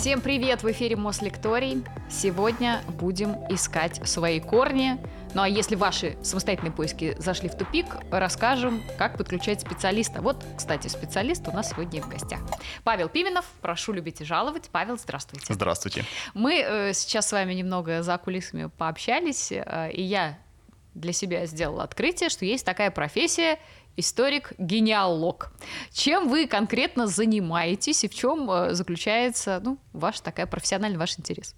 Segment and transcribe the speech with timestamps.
[0.00, 0.62] Всем привет!
[0.62, 1.84] В эфире Мослекторий.
[2.08, 4.96] Сегодня будем искать свои корни.
[5.34, 10.22] Ну а если ваши самостоятельные поиски зашли в тупик, расскажем, как подключать специалиста.
[10.22, 12.40] Вот, кстати, специалист у нас сегодня в гостях.
[12.82, 14.70] Павел Пименов, прошу любить и жаловать.
[14.72, 15.52] Павел, здравствуйте.
[15.52, 16.06] Здравствуйте.
[16.32, 20.38] Мы э, сейчас с вами немного за кулисами пообщались, э, и я
[20.94, 23.58] для себя сделала открытие, что есть такая профессия
[24.00, 25.52] историк-генеалог.
[25.92, 31.54] Чем вы конкретно занимаетесь и в чем э, заключается ну, ваш такая профессиональный ваш интерес?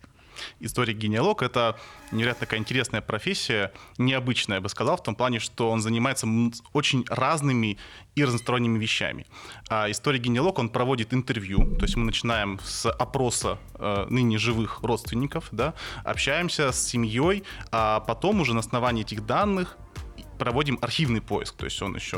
[0.60, 1.77] Историк-генеалог— это
[2.10, 6.27] невероятно такая интересная профессия, необычная, я бы сказал, в том плане, что он занимается
[6.73, 7.78] очень разными
[8.15, 9.27] и разносторонними вещами.
[9.68, 15.48] А историк-генеалог, он проводит интервью, то есть мы начинаем с опроса э, ныне живых родственников,
[15.52, 19.77] да, общаемся с семьей, а потом уже на основании этих данных
[20.42, 22.16] проводим архивный поиск, то есть он еще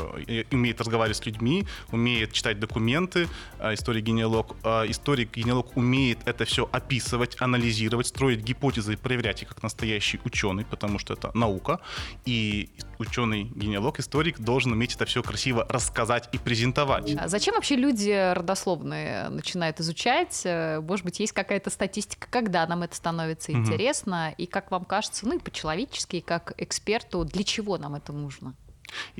[0.51, 3.27] умеет разговаривать с людьми, умеет читать документы,
[3.59, 4.55] а, историк-генеалог.
[4.63, 10.65] А, историк-генеалог умеет это все описывать, анализировать, строить гипотезы и проверять их как настоящий ученый,
[10.65, 11.81] потому что это наука.
[12.25, 17.15] И ученый-генеалог, историк должен уметь это все красиво рассказать и презентовать.
[17.15, 20.41] А зачем вообще люди родословные начинают изучать?
[20.45, 24.29] Э, может быть, есть какая-то статистика, когда нам это становится интересно?
[24.29, 24.43] Угу.
[24.43, 28.55] И как вам кажется, ну и по-человечески, и как эксперту, для чего нам это нужно?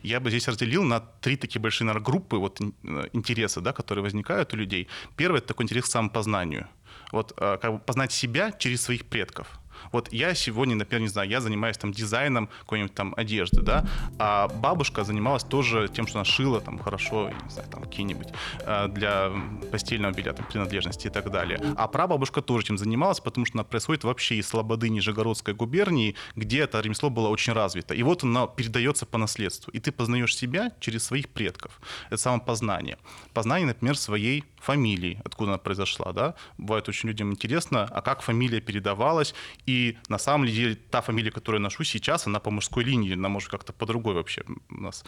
[0.03, 4.03] Я бы здесь разделил на три такие большие наверное, группы вот, э, интереса, да, которые
[4.03, 4.87] возникают у людей.
[5.15, 6.67] Первый— это такой интерес к самопознанию.
[7.11, 9.59] Вот э, как бы познать себя через своих предков.
[9.91, 13.85] Вот я сегодня, например, не знаю, я занимаюсь там дизайном какой-нибудь там одежды, да,
[14.19, 18.27] а бабушка занималась тоже тем, что она шила там хорошо, не знаю, там какие-нибудь
[18.61, 19.31] э, для
[19.71, 21.59] постельного белья, там, принадлежности и так далее.
[21.77, 26.61] А прабабушка тоже этим занималась, потому что она происходит вообще из Слободы Нижегородской губернии, где
[26.61, 27.93] это ремесло было очень развито.
[27.93, 29.71] И вот оно передается по наследству.
[29.71, 31.79] И ты познаешь себя через своих предков.
[32.07, 32.97] Это самопознание.
[33.33, 36.33] Познание, например, своей фамилии, откуда она произошла, да.
[36.57, 39.74] Бывает очень людям интересно, а как фамилия передавалась, и
[40.09, 43.49] на самом деле та фамилия, которую я ношу сейчас, она по мужской линии, она может
[43.49, 45.03] как-то по другой вообще у нас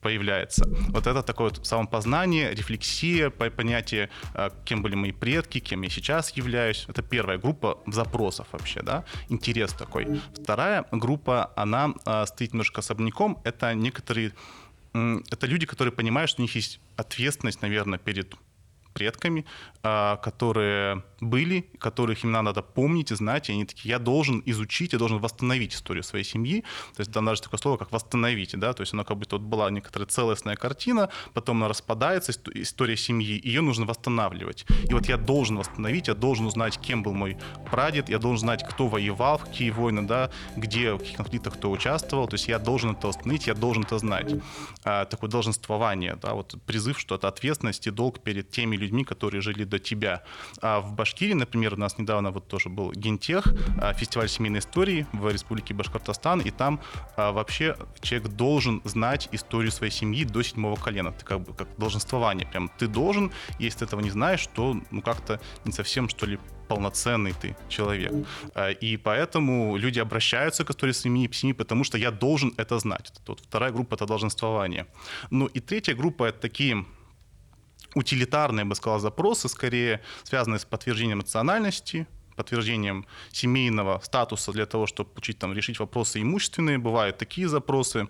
[0.00, 0.64] появляется.
[0.88, 6.36] Вот это такое вот самопознание, рефлексия, понятие, а, кем были мои предки, кем я сейчас
[6.36, 6.86] являюсь.
[6.88, 10.20] Это первая группа запросов вообще, да, интерес такой.
[10.42, 14.32] Вторая группа, она а, стоит немножко особняком, это некоторые
[15.30, 18.34] это люди, которые понимают, что у них есть ответственность, наверное, перед
[18.92, 19.44] предками,
[19.82, 24.98] которые были, которых именно надо помнить и знать, и они такие, я должен изучить, я
[24.98, 26.62] должен восстановить историю своей семьи,
[26.94, 29.44] то есть там даже такое слово, как восстановить, да, то есть она как будто вот
[29.44, 34.66] была некоторая целостная картина, потом она распадается, история семьи, ее нужно восстанавливать.
[34.88, 37.36] И вот я должен восстановить, я должен узнать, кем был мой
[37.70, 41.70] прадед, я должен знать, кто воевал, в какие войны, да, где, в каких конфликтах кто
[41.70, 44.32] участвовал, то есть я должен это восстановить, я должен это знать.
[44.84, 49.40] А, такое долженствование, да, вот призыв, что это ответственность и долг перед теми людьми, которые
[49.40, 50.22] жили до тебя.
[50.60, 53.44] А в Башкирии, например, у нас недавно вот тоже был Гентех,
[53.80, 56.78] а, фестиваль семейной истории в Республике Башкортостан, и там
[57.16, 61.12] а, вообще человек должен знать историю своей семьи до седьмого колена.
[61.12, 62.46] Ты как бы как долженствование.
[62.46, 66.38] Прям ты должен, если ты этого не знаешь, то ну как-то не совсем что ли
[66.68, 68.12] полноценный ты человек.
[68.54, 73.10] А, и поэтому люди обращаются к истории семьи, семьи, потому что я должен это знать.
[73.10, 74.86] Это вот вторая группа— это долженствование.
[75.30, 76.84] Ну и третья группа— это такие
[77.94, 84.86] утилитарные, я бы сказал, запросы, скорее связанные с подтверждением национальности, подтверждением семейного статуса для того,
[84.86, 86.78] чтобы получить, там, решить вопросы имущественные.
[86.78, 88.08] Бывают такие запросы.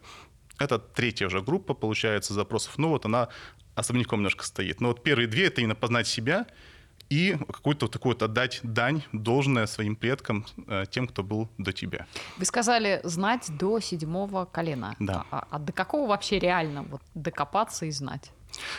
[0.59, 2.79] Это третья уже группа, получается, запросов.
[2.79, 3.29] Ну вот она
[3.75, 4.81] особняком немножко стоит.
[4.81, 6.47] Но вот первые две— это именно познать себя
[7.09, 11.73] и какую-то вот такую вот отдать дань, должное своим предкам, э, тем, кто был до
[11.73, 12.07] тебя.
[12.39, 14.97] Вы сказали знать до седьмого колена.
[14.99, 15.27] Да.
[15.31, 18.31] А, а до какого вообще реально вот докопаться и знать?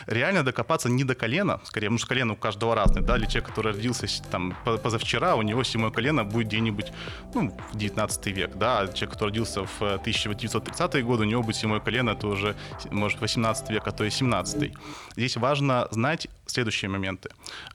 [0.06, 3.48] Реально докопаться не до колена, скорее, потому что колено у каждого разное, да, или человек,
[3.48, 6.92] который родился там позавчера, у него седьмое колено будет где-нибудь,
[7.34, 11.56] ну, в 19 век, да, а человек, который родился в 1930-е годы, у него будет
[11.56, 12.56] седьмое колено, это уже,
[12.90, 14.72] может, 18 век, а то и 17
[15.16, 17.30] Здесь важно знать следующие моменты.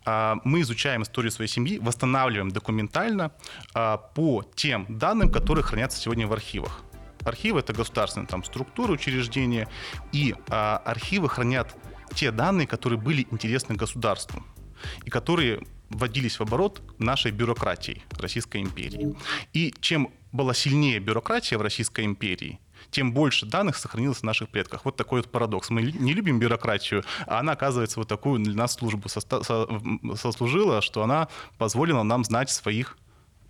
[0.06, 3.32] А, мы изучаем историю своей семьи, восстанавливаем документально
[3.74, 6.82] а, по тем данным, которые хранятся сегодня в архивах.
[7.26, 9.68] Архивы— это государственные там, структуры, учреждения,
[10.12, 11.76] и а, архивы хранят
[12.16, 14.44] те данные, которые были интересны государству
[15.06, 19.16] и которые вводились в оборот нашей бюрократией Российской империи.
[19.54, 22.60] И чем была сильнее бюрократия в Российской империи,
[22.92, 24.86] тем больше данных сохранилось в наших предках.
[24.86, 25.70] Вот такой вот парадокс.
[25.70, 31.28] Мы не любим бюрократию, а она, оказывается, вот такую для нас службу сослужила, что она
[31.58, 32.98] позволила нам знать своих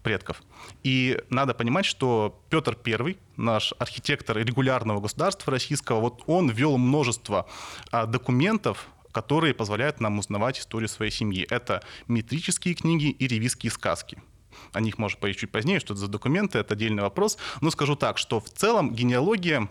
[0.04, 0.42] предков.
[0.84, 7.48] И надо понимать, что Петр I, наш архитектор регулярного государства российского, вот он ввел множество
[7.92, 11.46] а, документов которые позволяют нам узнавать историю своей семьи.
[11.50, 14.22] Это метрические книги и ревизские сказки.
[14.74, 17.38] О них можно поговорить чуть позднее, что это за документы, это отдельный вопрос.
[17.62, 19.68] Но скажу так, что в целом генеалогия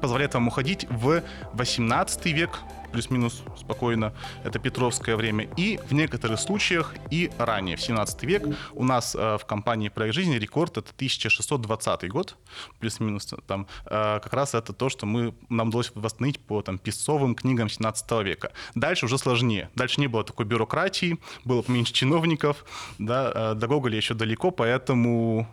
[0.00, 1.22] позволяет вам уходить в
[1.54, 2.60] 18 век,
[2.92, 4.12] плюс-минус спокойно,
[4.44, 8.46] это Петровское время, и в некоторых случаях и ранее, в 17 век.
[8.72, 12.36] У нас э, в компании «Проект жизни» рекорд— это 1620 год,
[12.80, 13.66] плюс-минус там.
[13.86, 18.10] Э, как раз это то, что мы, нам удалось восстановить по там, писцовым книгам 17
[18.24, 18.52] века.
[18.74, 19.70] Дальше уже сложнее.
[19.74, 22.64] Дальше не было такой бюрократии, было меньше чиновников,
[22.98, 25.46] да, э, до Гоголя еще далеко, поэтому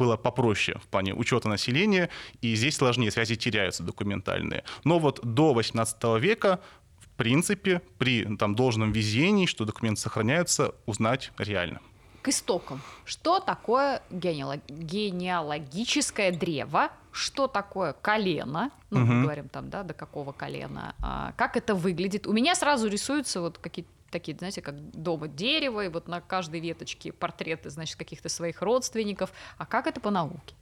[0.00, 2.08] было попроще в плане учета населения,
[2.40, 4.64] и здесь сложнее, связи теряются документальные.
[4.84, 6.60] Но вот до 18 века
[6.98, 11.80] в принципе, при там, должном везении, что документы сохраняются, узнать реально.
[12.22, 12.80] К истокам.
[13.04, 14.60] Что такое генеалог...
[14.68, 16.88] генеалогическое древо?
[17.12, 18.70] Что такое колено?
[18.90, 19.12] Ну, угу.
[19.12, 20.94] мы говорим там, да, до какого колена.
[21.02, 22.26] А, как это выглядит?
[22.26, 26.60] У меня сразу рисуются вот какие-то такие, знаете, как дома дерево, и вот на каждой
[26.60, 29.32] веточке портреты, значит, каких-то своих родственников.
[29.58, 30.54] А как это по науке?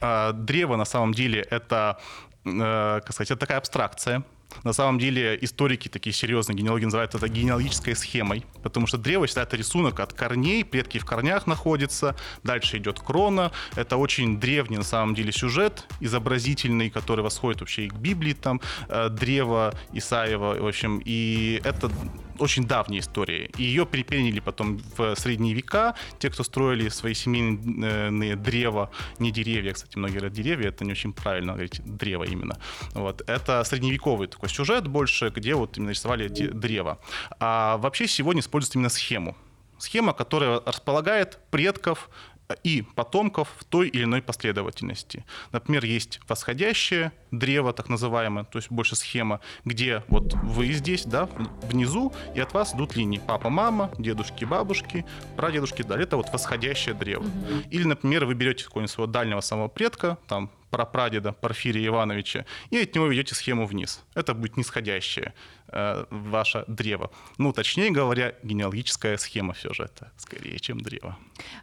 [0.00, 1.98] А, древо на самом деле это,
[2.44, 4.24] э, как сказать, это такая абстракция.
[4.64, 9.56] На самом деле историки такие серьезные, генеалоги называют это генеалогической схемой, потому что древо это
[9.56, 13.52] рисунок от корней, предки в корнях находятся, дальше идет крона.
[13.76, 18.60] Это очень древний на самом деле сюжет, изобразительный, который восходит вообще и к Библии, там,
[18.88, 21.90] э, древо Исаева, в общем, и это
[22.38, 23.46] очень давняя история.
[23.56, 25.94] И ее переняли потом в средние века.
[26.18, 31.12] Те, кто строили свои семейные древа, не деревья, кстати, многие говорят деревья, это не очень
[31.12, 32.58] правильно говорить, древо именно.
[32.94, 33.22] Вот.
[33.28, 36.98] Это средневековый такой сюжет больше, где вот именно рисовали древо.
[37.40, 39.36] А вообще сегодня используется именно схему.
[39.78, 42.10] Схема, которая располагает предков
[42.64, 45.24] и потомков в той или иной последовательности.
[45.52, 51.28] Например, есть восходящее древо, так называемое, то есть больше схема, где вот вы здесь, да,
[51.62, 55.04] внизу, и от вас идут линии папа, мама, дедушки, бабушки,
[55.36, 57.22] прадедушки, далее это вот восходящее древо.
[57.22, 57.70] Угу.
[57.70, 62.94] Или, например, вы берете какого-нибудь своего дальнего самого предка, там прапрадеда Порфирия Ивановича, и от
[62.94, 64.04] него ведете схему вниз.
[64.14, 65.34] Это будет нисходящее
[65.68, 67.10] э, ваше древо.
[67.38, 71.16] Ну, точнее говоря, генеалогическая схема все же это скорее, чем древо.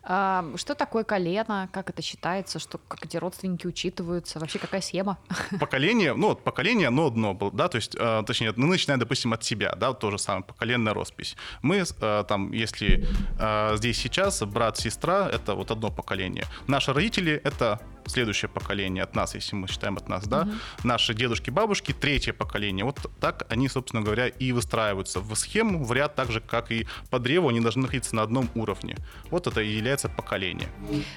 [0.04, 1.70] А, что такое колено?
[1.72, 2.60] Как это считается?
[2.60, 4.40] Что, как эти родственники учитываются?
[4.40, 5.18] Вообще какая схема?
[5.60, 9.34] Поколение, ну, вот поколение одно одно было, да, то есть, э, точнее, ну, начиная, допустим,
[9.34, 11.36] от себя, да, вот то же самое, поколенная роспись.
[11.62, 13.08] Мы, э, там, если
[13.40, 16.46] э, здесь сейчас брат, сестра, это вот одно поколение.
[16.68, 20.52] Наши родители— это следующее поколение от нас, если мы считаем от нас, да, угу.
[20.84, 22.86] наши дедушки, бабушки, третье поколение.
[22.86, 26.88] Вот так они, собственно говоря, и выстраиваются в схему, в ряд, так же, как и
[27.10, 28.98] по древу, они должны находиться на одном уровне.
[29.30, 30.70] Вот это и является поколение.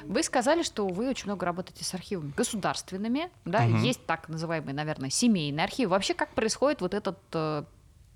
[0.05, 3.79] Вы сказали, что вы очень много работаете с архивами государственными, да, угу.
[3.79, 5.91] есть так называемый, наверное, семейный архив.
[5.91, 7.65] Вообще, как происходит вот этот э,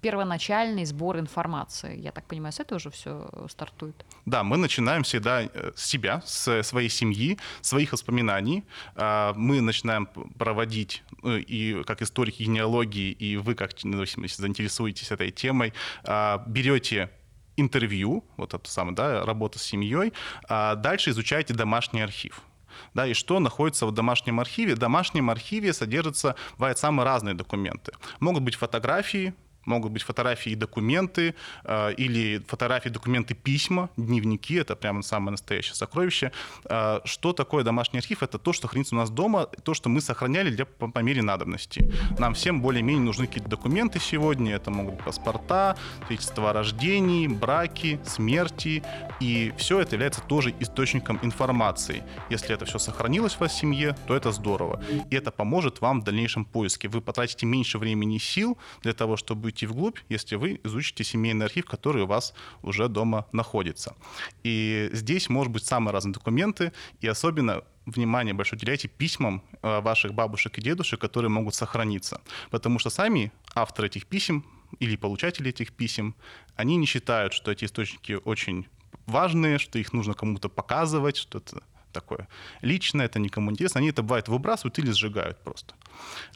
[0.03, 1.97] первоначальный сбор информации.
[1.99, 4.05] Я так понимаю, с этого уже все стартует.
[4.27, 8.65] Да, мы начинаем всегда э, с себя, с своей семьи, своих воспоминаний.
[8.97, 10.07] А, мы начинаем
[10.39, 15.73] проводить, ну, и как историки генеалогии, и вы, как ну, если заинтересуетесь этой темой,
[16.05, 17.09] а, берете
[17.57, 20.13] интервью, вот это самое, да, работа с семьей,
[20.49, 22.43] а дальше изучаете домашний архив
[22.95, 24.75] да, и что находится в домашнем архиве.
[24.75, 27.93] В домашнем архиве содержатся, бывают самые разные документы.
[28.21, 29.35] Могут быть фотографии,
[29.65, 31.35] Могут быть фотографии и документы,
[31.65, 36.33] э, или фотографии, документы, письма, дневники, это прямо самое настоящее сокровище.
[36.65, 38.23] Э, что такое домашний архив?
[38.23, 41.23] Это то, что хранится у нас дома, то, что мы сохраняли для, по, по мере
[41.23, 41.93] надобности.
[42.19, 48.01] Нам всем более-менее нужны какие-то документы сегодня, это могут быть паспорта, свидетельства о рождении, браки,
[48.05, 48.83] смерти,
[49.21, 52.03] и все это является тоже источником информации.
[52.31, 54.83] Если это все сохранилось в вас в семье, то это здорово.
[55.11, 56.89] И это поможет вам в дальнейшем поиске.
[56.89, 61.47] Вы потратите меньше времени и сил для того, чтобы уйти вглубь, если вы изучите семейный
[61.47, 63.95] архив, который у вас уже дома находится.
[64.45, 70.15] И здесь, может быть, самые разные документы, и особенно внимание большое уделяйте письмам э, ваших
[70.15, 72.21] бабушек и дедушек, которые могут сохраниться.
[72.51, 74.45] Потому что сами авторы этих писем
[74.81, 76.15] или получатели этих писем,
[76.57, 78.67] они не считают, что эти источники очень
[79.07, 82.29] важные, что их нужно кому-то показывать, что это такое
[82.61, 83.79] личное, это никому не интересно.
[83.81, 85.75] Они это бывает выбрасывают или сжигают просто.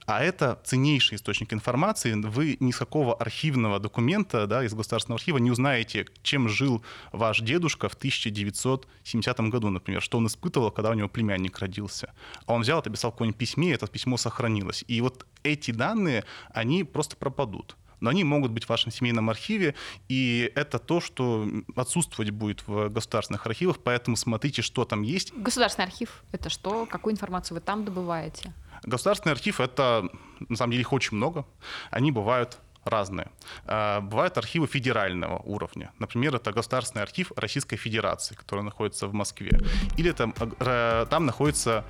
[0.06, 2.12] А это ценнейший источник информации.
[2.14, 7.40] Вы ни с какого архивного документа да, из государственного архива не узнаете, чем жил ваш
[7.40, 12.12] дедушка в 1970 году, например, что он испытывал, когда у него племянник родился.
[12.46, 14.84] А он взял, написал в какое-нибудь письме, и это письмо сохранилось.
[14.86, 19.74] И вот эти данные, они просто пропадут но они могут быть в вашем семейном архиве,
[20.08, 25.32] и это то, что отсутствовать будет в государственных архивах, поэтому смотрите, что там есть.
[25.34, 26.86] Государственный архив— это что?
[26.86, 28.52] Какую информацию вы там добываете?
[28.84, 30.08] Государственный архив— это,
[30.48, 31.44] на самом деле, их очень много.
[31.90, 33.28] Они бывают разные.
[33.64, 35.90] А, бывают архивы федерального уровня.
[35.98, 39.60] Например, это Государственный архив Российской Федерации, который находится в Москве.
[39.96, 41.84] Или там, э, там находятся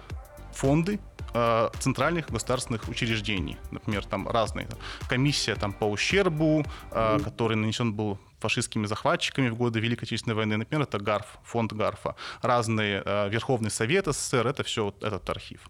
[0.57, 0.99] фонды
[1.35, 3.57] э, центральных государственных учреждений.
[3.71, 4.67] Например, там разные.
[5.09, 10.57] Комиссия там, по ущербу, э, который нанесен был фашистскими захватчиками в годы Великой Отечественной войны.
[10.57, 12.15] Например, это ГАРФ, фонд ГАРФа.
[12.43, 15.61] Разные э, Верховный Совет СССР, это все вот этот архив.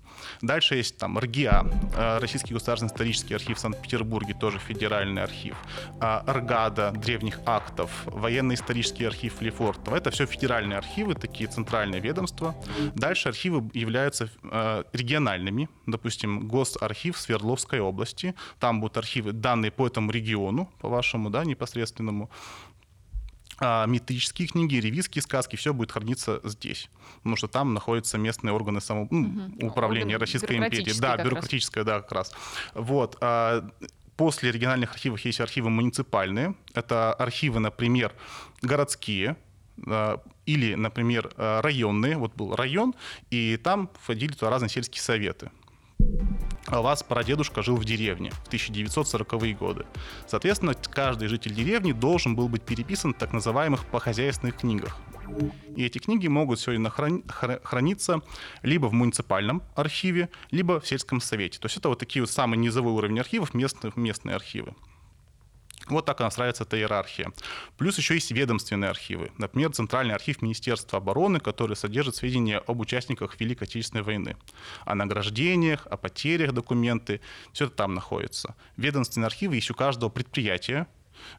[0.42, 1.64] Дальше есть там РГИА,
[1.96, 5.56] э, Российский государственный исторический архив в Санкт-Петербурге, тоже федеральный архив.
[6.00, 9.96] Э, РГАДа, древних актов, военно-исторический архив Лефортово.
[9.96, 12.54] Это все федеральные архивы, такие центральные ведомства.
[12.94, 15.68] Дальше архивы являются э, региональными.
[15.86, 18.34] Допустим, Госархив Свердловской области.
[18.58, 22.30] Там будут архивы, данные по этому региону, по вашему, да, непосредственному
[23.58, 26.90] а метрические книги, ревизские сказки, все будет храниться здесь.
[27.18, 29.08] Потому что там находятся местные органы само...
[29.10, 30.98] ну, управления Российской империи.
[31.00, 32.32] Да, бюрократическое, да, как раз.
[32.74, 33.16] Вот.
[33.20, 33.68] А
[34.16, 36.54] после региональных архивов есть архивы муниципальные.
[36.74, 38.14] Это архивы, например,
[38.62, 39.36] городские,
[39.86, 42.16] а, или, например, районные.
[42.18, 42.94] Вот был район,
[43.30, 45.50] и там входили туда разные сельские советы
[46.66, 49.86] а у вас прадедушка жил в деревне в 1940-е годы.
[50.26, 54.98] Соответственно, каждый житель деревни должен был быть переписан в так называемых похозяйственных книгах.
[55.76, 57.24] И эти книги могут сегодня храни-
[57.62, 58.20] храниться
[58.62, 61.58] либо в муниципальном архиве, либо в сельском совете.
[61.58, 64.74] То есть это вот такие вот самые низовой уровень архивов, местные, местные архивы.
[65.88, 67.32] Вот так у нас нравится эта иерархия.
[67.78, 69.30] Плюс еще есть ведомственные архивы.
[69.38, 74.36] Например, Центральный архив Министерства обороны, который содержит сведения об участниках Великой Отечественной войны.
[74.84, 77.20] О награждениях, о потерях документы.
[77.52, 78.56] Все это там находится.
[78.76, 80.88] Ведомственные архивы есть у каждого предприятия,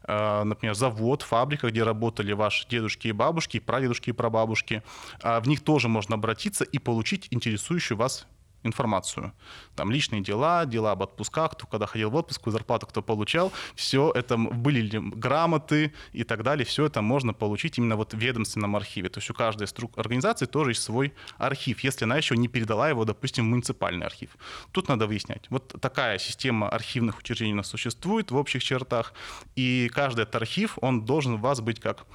[0.04, 4.82] э, например, завод, фабрика, где работали ваши дедушки и бабушки, прадедушки и прабабушки.
[5.22, 8.26] А в них тоже можно обратиться и получить интересующую вас
[8.62, 9.32] информацию.
[9.74, 14.10] Там личные дела, дела об отпусках, кто когда ходил в отпуск, зарплату кто получал, все
[14.14, 18.76] это были ли грамоты и так далее, все это можно получить именно вот в ведомственном
[18.76, 19.08] архиве.
[19.08, 19.96] То есть у каждой струк...
[19.98, 24.30] организации тоже есть свой архив, если она еще не передала его, допустим, в муниципальный архив.
[24.72, 25.46] Тут надо выяснять.
[25.50, 29.12] Вот такая система архивных учреждений у нас существует в общих чертах,
[29.56, 32.06] и каждый этот архив, он должен у вас быть как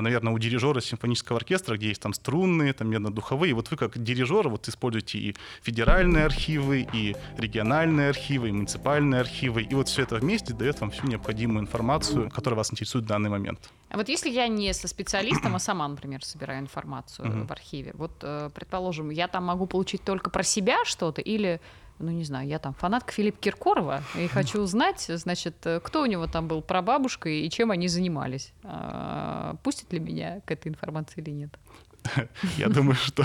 [0.00, 3.54] наверное, у дирижера симфонического оркестра, где есть там струнные, там медно-духовые.
[3.54, 9.62] Вот вы как дирижер вот используете и федеральные архивы, и региональные архивы, и муниципальные архивы.
[9.62, 13.30] И вот все это вместе дает вам всю необходимую информацию, которая вас интересует в данный
[13.30, 13.70] момент.
[13.90, 18.12] А вот если я не со специалистом, а сама, например, собираю информацию в архиве, вот,
[18.22, 21.60] э, предположим, я там могу получить только про себя что-то или
[21.98, 26.26] ну не знаю, я там фанатка Филиппа Киркорова и хочу узнать, значит, кто у него
[26.26, 28.52] там был прабабушкой и чем они занимались.
[28.62, 31.58] А, пустит ли меня к этой информации или нет?
[32.56, 33.24] Я думаю, что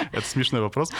[0.12, 0.92] это смешной вопрос.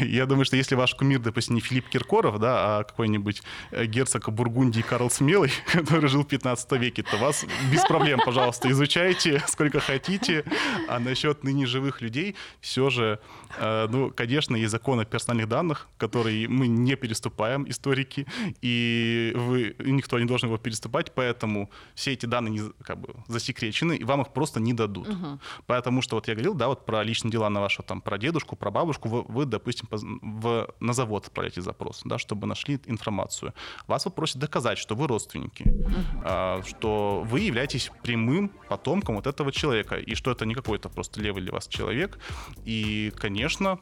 [0.00, 4.30] Я думаю, что если ваш кумир, допустим, не Филипп Киркоров, да, а какой-нибудь э, герцог
[4.30, 9.80] Бургундии Карл Смелый, который жил в 15 веке, то вас без проблем, пожалуйста, изучайте сколько
[9.80, 10.44] хотите.
[10.88, 13.20] А насчет ныне живых людей все же,
[13.58, 18.26] э, ну, конечно, есть закон о персональных данных, который мы не переступаем, историки,
[18.62, 23.96] и вы, никто не должен его переступать, поэтому все эти данные не, как бы засекречены,
[23.96, 25.08] и вам их просто не дадут.
[25.08, 25.40] Угу.
[25.66, 28.56] Потому что вот я говорил, да, вот про личные дела на вашего там, про дедушку,
[28.56, 33.52] про бабушку, вы, вы допустим, в, на завод отправляете запрос, да, чтобы нашли информацию.
[33.86, 36.68] Вас попросят доказать, что вы родственники, uh-huh.
[36.68, 41.42] что вы являетесь прямым потомком вот этого человека, и что это не какой-то просто левый
[41.42, 42.18] для вас человек.
[42.66, 43.78] И, конечно,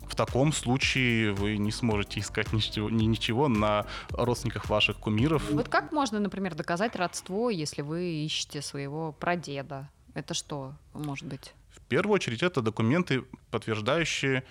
[0.00, 5.42] в таком случае вы не сможете искать ничего, ничего на родственниках ваших кумиров.
[5.50, 9.88] Вот как можно, например, доказать родство, если вы ищете своего прадеда?
[10.14, 11.54] Это что может быть?
[11.84, 14.44] В первую очередь это документы, подтверждающие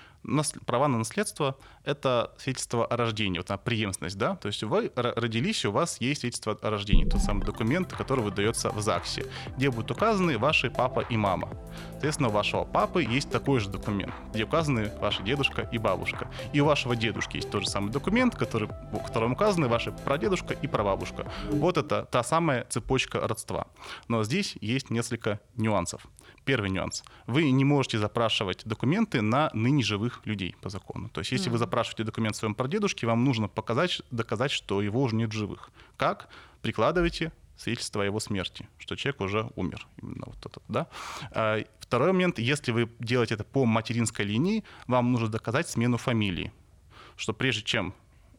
[0.65, 5.71] права на наследство— это свидетельство о рождении, вот преемственность, да, то есть вы родились, у
[5.71, 9.25] вас есть свидетельство о рождении, тот самый документ, который выдается в ЗАГСе,
[9.57, 11.49] где будут указаны ваши папа и мама.
[11.91, 16.29] Соответственно, у вашего папы есть такой же документ, где указаны ваши дедушка и бабушка.
[16.53, 20.53] И у вашего дедушки есть тот же самый документ, который, в котором указаны ваши прадедушка
[20.53, 21.29] и прабабушка.
[21.49, 23.67] Вот это та самая цепочка родства.
[24.07, 26.05] Но здесь есть несколько нюансов.
[26.45, 27.03] Первый нюанс.
[27.25, 31.09] Вы не можете запрашивать документы на ныне живых людей по закону.
[31.09, 31.51] То есть если mm-hmm.
[31.51, 35.69] вы запрашиваете документ своему прадедушке, вам нужно показать, доказать, что его уже нет живых.
[35.95, 36.29] Как?
[36.61, 39.87] Прикладывайте свидетельство о его смерти, что человек уже умер.
[40.01, 40.87] Именно вот этот, да?
[41.31, 46.51] А, второй момент, если вы делаете это по материнской линии, вам нужно доказать смену фамилии,
[47.15, 47.93] что прежде чем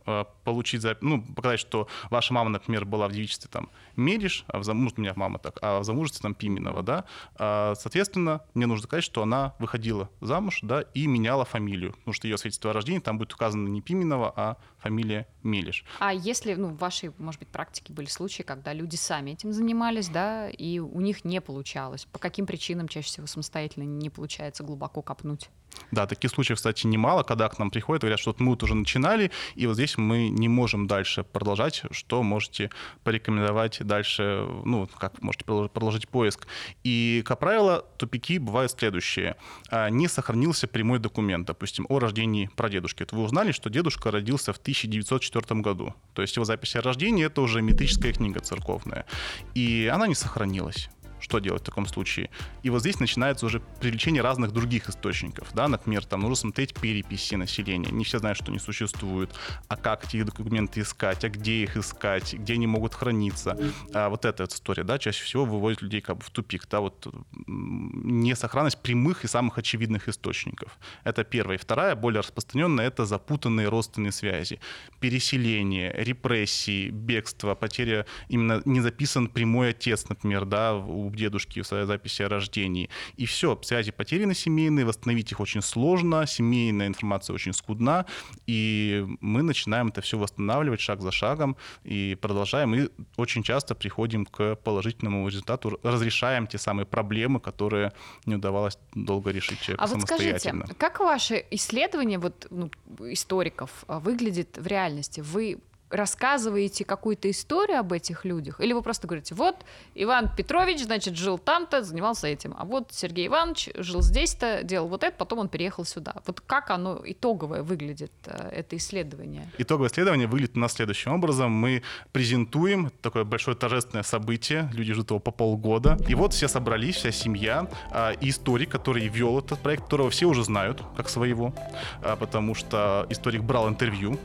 [0.07, 4.65] э, получить, ну, показать, что ваша мама, например, была в девичестве там Мелиш, а в
[4.65, 7.05] замужестве, у меня мама так, а в замужестве там Пименова, да,
[7.37, 12.27] а, соответственно, мне нужно сказать, что она выходила замуж, да, и меняла фамилию, потому что
[12.27, 15.85] ее свидетельство о рождении там будет указано не Пименова, а фамилия Мелиш.
[15.99, 20.09] А если, ну, в вашей, может быть, практике были случаи, когда люди сами этим занимались,
[20.09, 22.07] да, и у них не получалось?
[22.07, 25.51] По каким причинам чаще всего самостоятельно не получается глубоко копнуть?
[25.91, 28.75] Да, таких случаев, кстати, немало, когда к нам приходят, говорят, что вот мы вот уже
[28.75, 31.83] начинали, и вот здесь мы не можем дальше продолжать.
[31.91, 32.71] Что можете
[33.03, 36.47] порекомендовать дальше, ну, как можете продолжить поиск?
[36.83, 39.37] И, как правило, тупики бывают следующие.
[39.69, 43.07] А, не сохранился прямой документ, допустим, о рождении прадедушки.
[43.11, 45.95] Вы узнали, что дедушка родился в 1904 году.
[46.15, 49.07] То есть его запись о рождении— это уже метрическая книга церковная.
[49.55, 50.89] И она не сохранилась
[51.25, 52.29] что делать в таком случае?
[52.63, 55.49] И вот здесь начинается уже привлечение разных других источников.
[55.55, 55.69] Да?
[55.69, 57.91] Например, там нужно смотреть переписи населения.
[57.91, 59.35] Не все знают, что они существуют.
[59.69, 63.59] А как эти документы искать, а где их искать, где они могут храниться.
[63.95, 66.69] А вот эта вот история, да, чаще всего выводит людей как бы в тупик.
[66.71, 66.81] Да?
[66.81, 67.07] Вот
[67.47, 70.79] несохранность прямых и самых очевидных источников.
[71.05, 71.57] Это первое.
[71.57, 74.61] И вторая, более распространенная, это запутанные родственные связи.
[75.01, 81.87] Переселение, репрессии, бегство, потеря, именно не записан прямой отец, например, да, у дедушки в своей
[81.87, 82.89] записи о рождении.
[83.17, 88.07] И все, связи потеряны семейные, восстановить их очень сложно, семейная информация очень скудна,
[88.47, 94.27] и мы начинаем это все восстанавливать шаг за шагом и продолжаем, и очень часто приходим
[94.27, 97.93] к положительному результату, разрешаем те самые проблемы, которые
[98.27, 100.65] не удавалось долго решить человеку а вот самостоятельно.
[100.65, 105.21] Скажите, как ваше исследование вот, ну, историков а, выглядит в реальности?
[105.21, 105.59] Вы
[105.95, 108.61] рассказываете какую-то историю об этих людях?
[108.61, 109.57] Или вы просто говорите, вот
[109.95, 115.05] Иван Петрович, значит, жил там-то, занимался этим, а вот Сергей Иванович жил здесь-то, делал вот
[115.05, 116.15] это, потом он переехал сюда.
[116.27, 119.49] Вот как оно итоговое выглядит, э, это исследование?
[119.59, 121.53] Итоговое исследование выглядит у нас следующим образом.
[121.53, 121.83] Мы
[122.13, 127.13] презентуем такое большое торжественное событие, люди ждут его по полгода, и вот все собрались, вся
[127.13, 131.55] семья, а, и историк, который вел этот проект, которого все уже знают как своего,
[132.03, 134.19] а, потому что историк брал интервью,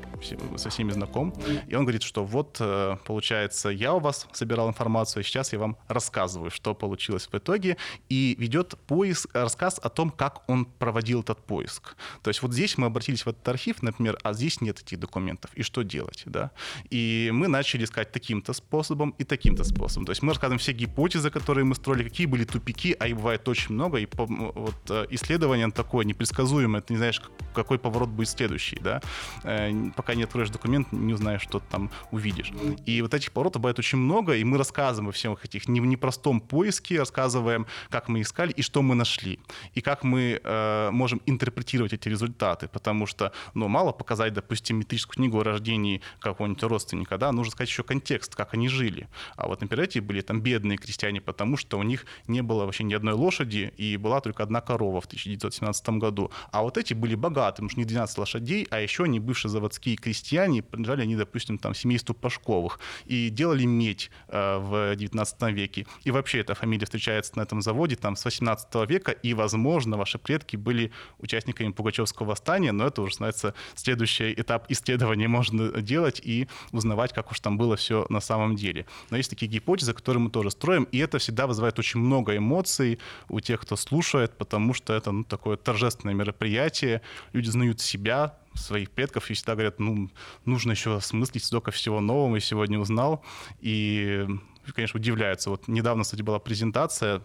[0.58, 1.34] со всеми знаком,
[1.68, 5.78] и он говорит, что вот, э, получается, я у вас собирал информацию, сейчас я вам
[5.88, 7.78] рассказываю, что получилось в итоге,
[8.10, 11.96] и ведет поиск, рассказ о том, как он проводил этот поиск.
[12.24, 15.52] То есть вот здесь мы обратились в этот архив, например, а здесь нет этих документов,
[15.56, 16.52] и что делать, да?
[16.90, 20.06] И мы начали искать таким-то способом и таким-то способом.
[20.06, 23.48] То есть мы рассказываем все гипотезы, которые мы строили, какие были тупики, а их бывает
[23.48, 27.22] очень много, и вот э, исследование такое непредсказуемое, ты не знаешь,
[27.54, 29.02] какой поворот будет следующий, да?
[29.44, 32.52] Э, пока не откроешь документ, не узнаешь, что там увидишь.
[32.86, 37.00] И вот этих поворотов бывает очень много, и мы рассказываем о всех этих непростом поиске,
[37.00, 39.40] рассказываем, как мы искали и что мы нашли,
[39.74, 45.16] и как мы э, можем интерпретировать эти результаты, потому что, ну, мало показать, допустим, метрическую
[45.16, 49.08] книгу о рождении какого-нибудь родственника, да, нужно сказать еще контекст, как они жили.
[49.36, 52.84] А вот, например, эти были там бедные крестьяне, потому что у них не было вообще
[52.84, 56.32] ни одной лошади, и была только одна корова в 1917 году.
[56.52, 59.96] А вот эти были богаты, потому что не 12 лошадей, а еще они бывшие заводские
[59.96, 61.29] крестьяне, принадлежали они, допустим,
[61.62, 65.86] там, семейству Пашковых, и делали медь э, в 19 веке.
[66.04, 70.18] И вообще эта фамилия встречается на этом заводе там с 18 века, и, возможно, ваши
[70.18, 76.48] предки были участниками Пугачевского восстания, но это уже становится следующий этап исследования можно делать и
[76.72, 78.86] узнавать, как уж там было все на самом деле.
[79.10, 83.00] Но есть такие гипотезы, которые мы тоже строим, и это всегда вызывает очень много эмоций
[83.30, 87.02] у тех, кто слушает, потому что это ну, такое торжественное мероприятие,
[87.34, 90.10] люди знают себя, своих предков и всегда говорят, ну,
[90.46, 93.24] нужно еще осмыслить столько всего нового, я сегодня узнал.
[93.60, 94.28] И,
[94.76, 95.50] конечно, удивляются.
[95.50, 97.22] Вот недавно, кстати, была презентация,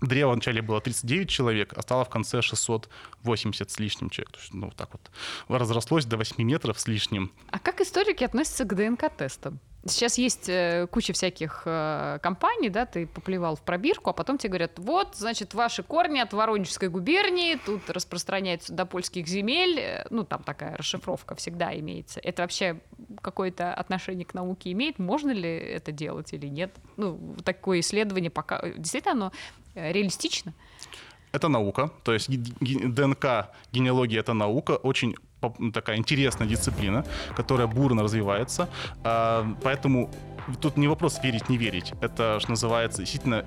[0.00, 4.32] Древо вначале было 39 человек, а стало в конце 680 с лишним человек.
[4.32, 5.10] То есть, ну, так вот
[5.48, 7.32] разрослось до 8 метров с лишним.
[7.50, 9.60] А как историки относятся к ДНК-тестам?
[9.86, 14.50] Сейчас есть э, куча всяких э, компаний, да, ты поплевал в пробирку, а потом тебе
[14.50, 20.24] говорят, вот, значит, ваши корни от Воронежской губернии, тут распространяются до польских земель, э, ну,
[20.24, 22.18] там такая расшифровка всегда имеется.
[22.20, 22.80] Это вообще
[23.20, 24.98] какое-то отношение к науке имеет?
[24.98, 26.74] Можно ли это делать или нет?
[26.96, 28.62] Ну, такое исследование пока...
[28.78, 29.32] Действительно, оно
[29.74, 30.54] реалистично?
[31.32, 35.16] Это наука, то есть ДНК, генеалогия— это наука, очень
[35.72, 37.04] такая интересная дисциплина,
[37.36, 38.68] которая бурно развивается.
[39.02, 40.10] А, поэтому
[40.60, 41.92] тут не вопрос верить, не верить.
[42.00, 43.44] Это, что называется, действительно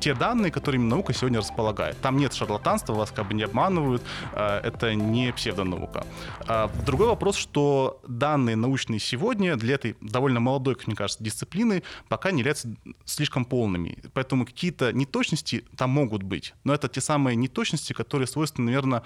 [0.00, 2.00] те данные, которыми наука сегодня располагает.
[2.00, 6.06] Там нет шарлатанства, вас как бы не обманывают, а, это не псевдонаука.
[6.46, 11.82] А, другой вопрос, что данные научные сегодня для этой довольно молодой, как мне кажется, дисциплины
[12.08, 13.98] пока не являются слишком полными.
[14.14, 16.54] Поэтому какие-то неточности там могут быть.
[16.64, 19.02] Но это те самые неточности, которые свойственны, наверное,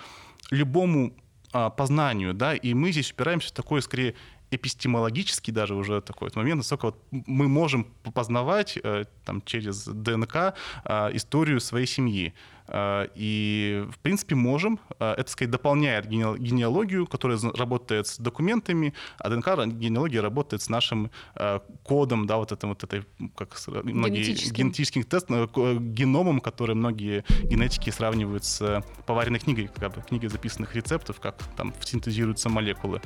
[0.50, 1.14] любому
[1.52, 4.14] а, познанию, да, и мы здесь упираемся в такой, скорее,
[4.50, 7.84] эпистемологический даже уже такой вот момент, насколько вот мы можем
[8.14, 12.34] познавать э, там, через ДНК э, историю своей семьи.
[12.68, 14.78] Э, и, в принципе, можем.
[14.98, 21.10] Э, это, скорее, дополняет генеалогию, которая работает с документами, а ДНК генеалогия работает с нашим
[21.34, 23.04] э, кодом, да, вот, это, вот этой,
[23.36, 30.28] как многие генетических тестов, геномом, который многие генетики сравнивают с поваренной книгой, как бы, книгой
[30.28, 33.00] записанных рецептов, как там синтезируются молекулы.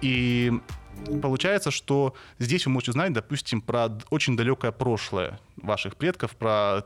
[0.00, 0.52] И
[1.22, 6.84] Получается, что здесь вы можете знать, допустим, про очень далекое прошлое ваших предков, про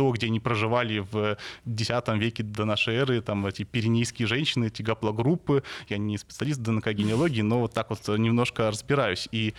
[0.00, 1.36] то, где они проживали в
[1.66, 5.62] X веке до нашей эры, там эти пиренейские женщины, эти гаплогруппы.
[5.90, 9.28] Я не специалист ДНК генеалогии, но вот так вот немножко разбираюсь.
[9.30, 9.52] И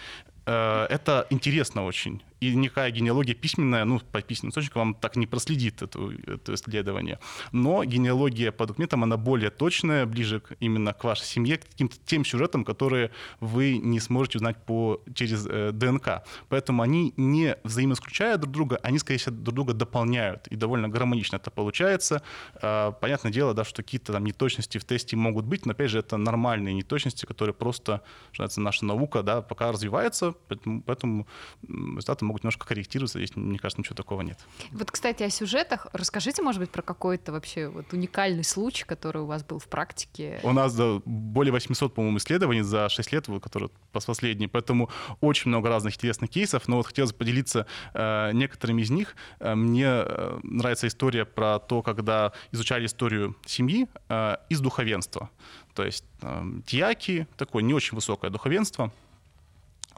[0.47, 5.27] э, это интересно очень и никакая генеалогия письменная, ну, по письменным источникам вам так не
[5.27, 7.19] проследит это, это исследование.
[7.51, 11.97] Но генеалогия по документам, она более точная, ближе к, именно к вашей семье, к каким-то
[12.03, 16.23] тем сюжетам, которые вы не сможете узнать по, через э, ДНК.
[16.49, 20.47] Поэтому они не взаимоисключают друг друга, они, скорее всего, друг друга дополняют.
[20.47, 22.23] И довольно гармонично это получается.
[22.59, 25.99] Э, понятное дело, да, что какие-то там неточности в тесте могут быть, но, опять же,
[25.99, 28.01] это нормальные неточности, которые просто,
[28.31, 31.27] что называется, наша наука, да, пока развивается, поэтому, поэтому
[31.67, 33.19] результаты могут немножко корректироваться.
[33.19, 34.39] Здесь, мне кажется, ничего такого нет.
[34.71, 35.87] Вот, кстати, о сюжетах.
[35.91, 40.39] Расскажите, может быть, про какой-то вообще вот уникальный случай, который у вас был в практике.
[40.43, 44.47] У нас да, более 800, по-моему, исследований за 6 лет, которые последние.
[44.47, 44.89] Поэтому
[45.19, 46.69] очень много разных интересных кейсов.
[46.69, 49.15] Но вот хотелось поделиться э, некоторыми из них.
[49.39, 55.29] Э, мне э, нравится история про то, когда изучали историю семьи э, из духовенства.
[55.75, 58.93] То есть э, тьяки, такое не очень высокое духовенство.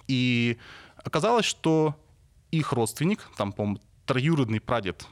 [0.08, 0.58] И
[1.04, 1.96] Оказалось, что
[2.58, 5.08] их родственник, там, по-моему, троюродный прадед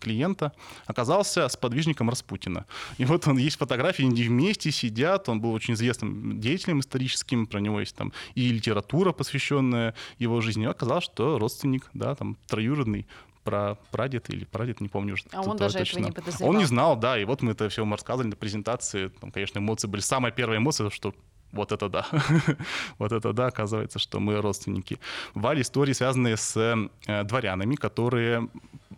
[0.00, 0.52] клиента
[0.86, 2.66] оказался сподвижником Распутина.
[2.98, 7.58] И вот он есть фотографии, они вместе сидят, он был очень известным деятелем историческим, про
[7.58, 10.64] него есть там и литература, посвященная его жизни.
[10.64, 13.06] И оказалось, что родственник, да, там, троюродный
[13.42, 15.24] про прадед или прадед, не помню уже.
[15.32, 15.98] А он даже точно.
[15.98, 16.50] этого не подозревал.
[16.50, 19.08] Он не знал, да, и вот мы это все ему рассказывали на презентации.
[19.08, 20.00] Там, конечно, эмоции были.
[20.00, 21.14] Самая первая эмоция, что
[21.52, 22.06] вот это да.
[22.98, 24.98] вот это да, оказывается, что мы родственники.
[25.34, 28.48] Бывали истории, связанные с э, дворянами, которые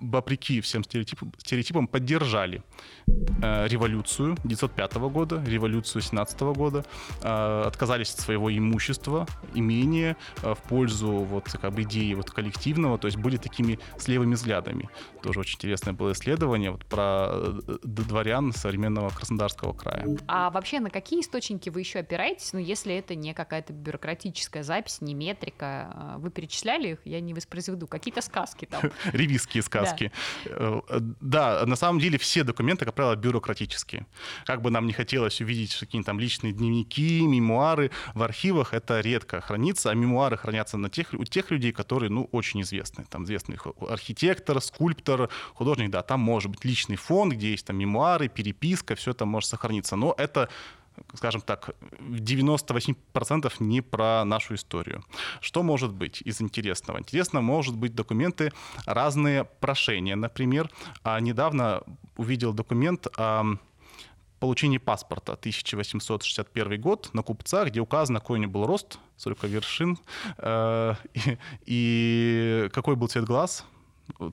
[0.00, 2.62] вопреки всем стереотипам, стереотипам поддержали
[3.06, 6.84] э, революцию 1905 года, революцию 17 года,
[7.22, 12.98] э, отказались от своего имущества, имения э, в пользу вот как бы идеи вот коллективного,
[12.98, 14.88] то есть были такими с левыми взглядами.
[15.22, 20.06] Тоже очень интересное было исследование вот про э, дворян современного Краснодарского края.
[20.26, 25.00] А вообще на какие источники вы еще опираетесь, ну если это не какая-то бюрократическая запись,
[25.00, 28.82] не метрика, э, вы перечисляли их, я не воспроизведу, какие-то сказки там.
[29.12, 30.12] Ревизские сказки.
[30.44, 30.82] Да.
[30.88, 34.06] Э, да, на самом деле все документы, как правило, бюрократические.
[34.46, 39.40] Как бы нам не хотелось увидеть какие-то там личные дневники, мемуары в архивах, это редко
[39.40, 43.04] хранится, а мемуары хранятся на тех, у тех людей, которые, ну, очень известны.
[43.08, 48.28] Там известный архитектор, скульптор, художник, да, там может быть личный фонд, где есть там мемуары,
[48.28, 49.96] переписка, все это может сохраниться.
[49.96, 50.48] Но это
[51.14, 55.04] скажем так, 98% не про нашу историю.
[55.40, 56.98] Что может быть из интересного?
[56.98, 58.52] Интересно может быть документы,
[58.86, 60.70] разные прошения, например.
[61.02, 61.82] А недавно
[62.16, 63.44] увидел документ о
[64.40, 69.98] получении паспорта 1861 год на купца, где указано, какой у был рост, сколько вершин,
[70.38, 73.64] э, и, и какой был цвет глаз,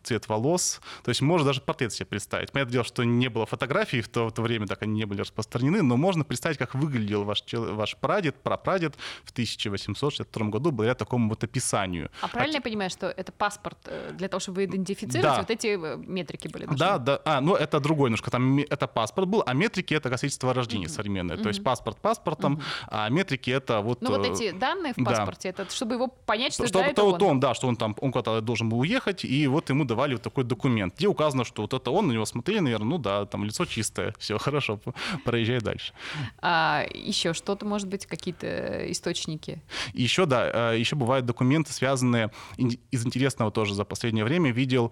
[0.04, 0.82] цвет волос.
[1.04, 2.52] То есть можно даже портрет себе представить.
[2.52, 5.22] Понятное дело, что не было фотографий в то, в то время, так они не были
[5.22, 11.30] распространены, но можно представить, как выглядел ваш, ваш прадед, прапрадед в 1862 году благодаря такому
[11.30, 12.10] вот описанию.
[12.22, 15.40] А правильно а, я понимаю, что это паспорт э, для того, чтобы идентифицировать, да.
[15.40, 16.78] вот эти э, метрики были нужны?
[16.78, 17.22] Да, да.
[17.26, 18.32] А, ну это другой немножко.
[18.32, 20.92] Там это паспорт был, а метрики это свидетельство о рождении mm-hmm.
[20.92, 21.38] современное.
[21.38, 21.44] Mm-hmm.
[21.44, 22.88] То есть паспорт паспортом, mm-hmm.
[22.88, 24.02] а метрики это вот...
[24.02, 25.63] Ну вот э, эти данные в паспорте, да.
[25.63, 27.22] это чтобы его понять, что, что да, это он.
[27.22, 27.40] он.
[27.40, 30.43] Да, что он там, он куда-то должен был уехать, и вот ему давали вот такой
[30.43, 33.65] документ, где указано, что вот это он, на него смотрели, наверное, ну да, там лицо
[33.65, 34.80] чистое, все хорошо,
[35.25, 35.93] проезжай дальше.
[36.39, 39.62] А еще что-то, может быть, какие-то источники?
[39.93, 44.91] Еще, да, а, еще бывают документы, связанные из интересного тоже за последнее время видел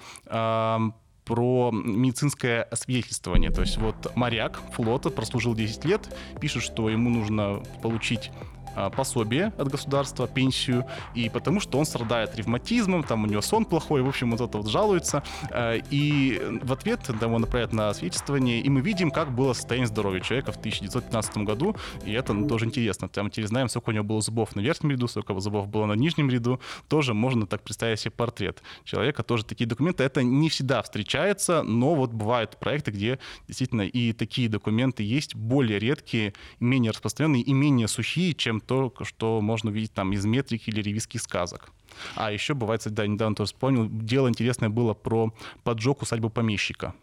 [1.25, 3.51] про медицинское освидетельствование.
[3.51, 8.54] То есть вот моряк флота прослужил 10 лет, пишет, что ему нужно получить а,
[8.95, 14.01] пособие от государства, пенсию, и потому что он страдает ревматизмом, там у него сон плохой,
[14.01, 15.23] в общем, вот это вот жалуется.
[15.51, 20.21] А, и в ответ его направляют на свидетельствование, и мы видим, как было состояние здоровья
[20.21, 23.09] человека в 1915 году, и это ну, тоже интересно.
[23.09, 25.93] Там теперь знаем, сколько у него было зубов на верхнем ряду, сколько зубов было на
[25.93, 26.59] нижнем ряду.
[26.87, 29.23] Тоже можно так представить себе портрет человека.
[29.23, 30.03] Тоже такие документы.
[30.03, 35.79] Это не всегда встречается, но вот бывают проекты, где действительно и такие документы есть, более
[35.79, 40.81] редкие, менее распространенные и менее сухие, чем то, что можно увидеть там из метрики или
[40.81, 41.71] ревизских сказок.
[42.15, 46.93] А еще бывает, да, недавно тоже вспомнил, дело интересное было про поджог усадьбы помещика.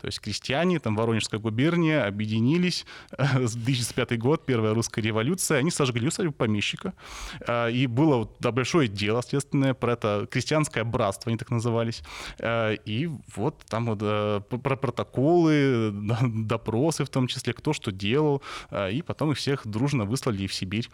[0.00, 2.86] То есть крестьяне, там Воронежская губерния объединились,
[3.66, 6.92] 2005 год, первая русская революция, они сожгли усадьбу помещика.
[7.46, 12.02] А, и было вот, да, большое дело, следственное, про это крестьянское братство, они так назывались.
[12.40, 15.90] А, и вот там вот э, про протоколы,
[16.22, 18.42] допросы в том числе, кто что делал.
[18.70, 20.88] А, и потом их всех дружно выслали в Сибирь.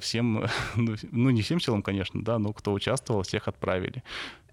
[0.00, 4.02] Всем, ну, ну не всем силам, конечно, да, но кто участвовал, всех отправили.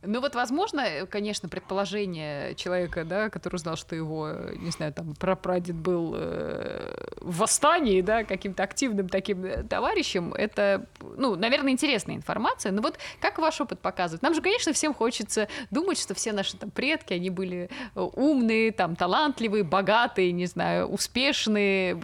[0.02, 5.14] Ну вот, возможно, э, конечно, предположение человека, да, который узнал, что его, не знаю, там,
[5.14, 10.86] прапрадед был э, в восстании, да, каким-то активным таким э, товарищем, это,
[11.18, 12.72] ну, наверное, интересная информация.
[12.72, 14.22] Но вот как ваш опыт показывает?
[14.22, 18.72] Нам же, конечно, всем хочется думать, что все наши там предки, они были э, умные,
[18.72, 22.00] там, талантливые, богатые, не знаю, успешные,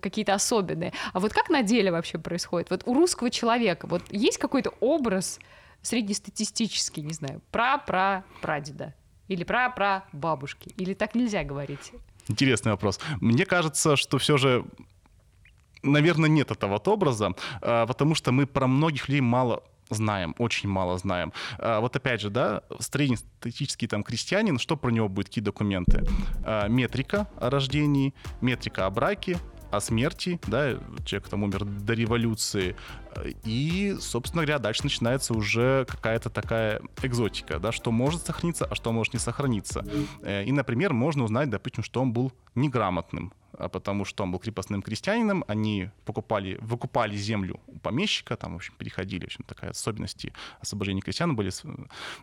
[0.00, 0.92] какие-то особенные.
[1.12, 2.70] А вот как на деле вообще происходит?
[2.70, 5.40] Вот у русского человека вот есть какой-то образ,
[5.82, 8.94] среднестатистический, не знаю, пра-пра-прадеда
[9.28, 10.70] или пра-пра-бабушки?
[10.76, 11.92] Или так нельзя говорить?
[12.28, 13.00] Интересный вопрос.
[13.20, 14.64] Мне кажется, что все же
[15.82, 20.68] наверное, нет этого вот образа, а, потому что мы про многих людей мало знаем, очень
[20.68, 21.32] мало знаем.
[21.58, 26.04] А, вот опять же, да, среднестатистический там крестьянин, что про него будет, какие документы?
[26.44, 29.38] А, метрика о рождении, метрика о браке,
[29.72, 32.76] о смерти, да, человек там умер до революции,
[33.44, 38.92] и, собственно говоря, дальше начинается уже какая-то такая экзотика, да, что может сохраниться, а что
[38.92, 39.84] может не сохраниться.
[40.22, 44.38] Э, и, например, можно узнать, допустим, что он был неграмотным, а потому что он был
[44.38, 49.70] крепостным крестьянином, они покупали, выкупали землю у помещика, там, в общем, переходили, в общем, такая
[49.70, 51.62] особенности освобождения крестьян были с,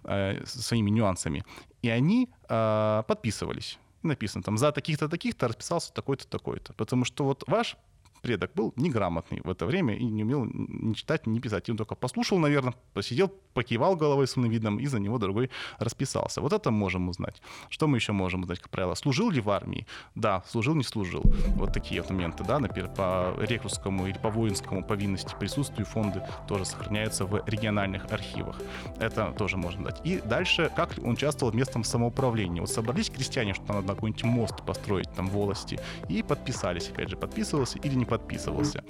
[0.04, 1.44] э, своими нюансами.
[1.82, 6.74] И они э, подписывались написано там за таких-то таких-то расписался такой-то такой-то.
[6.74, 7.78] Потому что вот ваш
[8.22, 11.70] предок был неграмотный в это время и не умел ни читать, ни писать.
[11.70, 15.50] И он только послушал, наверное, посидел, покивал головой с умным видом, и за него другой
[15.80, 16.42] расписался.
[16.42, 17.42] Вот это можем узнать.
[17.70, 18.96] Что мы еще можем узнать, как правило?
[18.96, 19.86] Служил ли в армии?
[20.16, 21.24] Да, служил, не служил.
[21.56, 26.66] Вот такие вот моменты, да, например, по рекрутскому или по воинскому повинности присутствию фонды тоже
[26.66, 28.62] сохраняются в региональных архивах.
[29.00, 30.02] Это тоже можно дать.
[30.04, 32.60] И дальше, как он участвовал в местном самоуправлении.
[32.60, 37.18] Вот собрались крестьяне, что надо какой-нибудь мост построить там в волости, и подписались, опять же,
[37.18, 38.84] подписывался или не подписывался.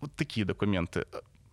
[0.00, 1.06] Вот такие документы.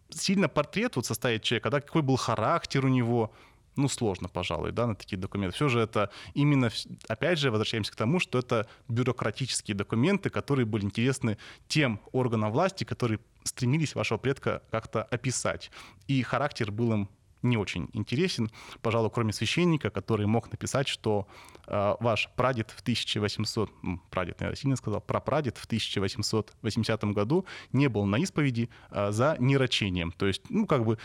[0.10, 3.34] Сильно портрет вот составить человека, да, какой был характер у него,
[3.78, 5.56] ну, сложно, пожалуй, да, на такие документы.
[5.56, 6.70] Все же это именно,
[7.08, 11.38] опять же, возвращаемся к тому, что это бюрократические документы, которые были интересны
[11.68, 15.72] тем органам власти, которые стремились вашего предка как-то описать.
[16.08, 17.10] И характер был им
[17.42, 18.52] не очень интересен,
[18.82, 21.28] пожалуй, кроме священника, который мог написать, что
[21.68, 27.88] э, ваш прадед в 1800, ну, прадед, я сильно сказал, прапрадед в 1880 году не
[27.88, 30.12] был на исповеди э, за нерочением.
[30.12, 30.98] То есть, ну, как бы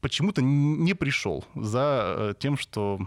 [0.00, 3.00] почему-то не пришел за э, тем, что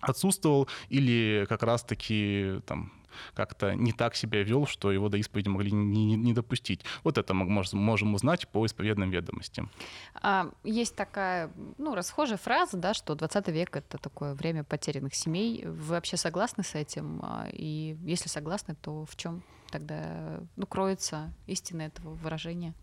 [0.00, 2.92] отсутствовал или как раз-таки там
[3.34, 6.84] как-то не так себя вел, что его до исповеди могли не, не допустить.
[7.04, 9.70] Вот это мы можем узнать по исповедным ведомостям.
[10.14, 15.64] А, есть такая, ну, расхожая фраза, да, что 20 век— это такое время потерянных семей.
[15.64, 17.20] Вы вообще согласны с этим?
[17.22, 22.74] А, и если согласны, то в чем тогда ну, кроется истина этого выражения?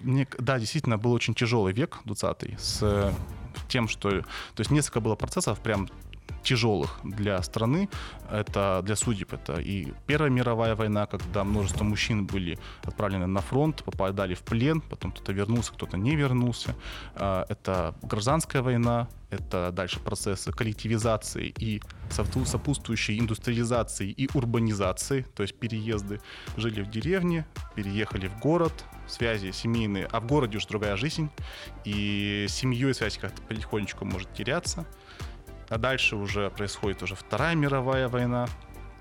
[0.00, 3.12] Мне, да, действительно, был очень тяжелый век, 20-й, с
[3.68, 4.10] тем, что...
[4.10, 4.26] То
[4.58, 5.88] есть несколько было процессов прям
[6.44, 7.88] тяжелых для страны,
[8.30, 13.82] это для судеб, это и Первая мировая война, когда множество мужчин были отправлены на фронт,
[13.82, 16.74] попадали в плен, потом кто-то вернулся, кто-то не вернулся.
[17.14, 25.58] А, это гражданская война, это дальше процессы коллективизации и сопутствующей индустриализации и урбанизации, то есть
[25.58, 26.20] переезды.
[26.56, 31.30] Жили в деревне, переехали в город, связи семейные, а в городе уж другая жизнь,
[31.84, 34.86] и семьей связь как-то потихонечку может теряться.
[35.68, 38.48] А дальше уже происходит уже Вторая мировая война,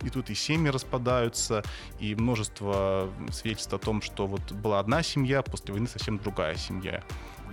[0.04, 1.64] и тут и семьи распадаются,
[2.00, 7.04] и множество свидетельств о том, что вот была одна семья, после войны совсем другая семья.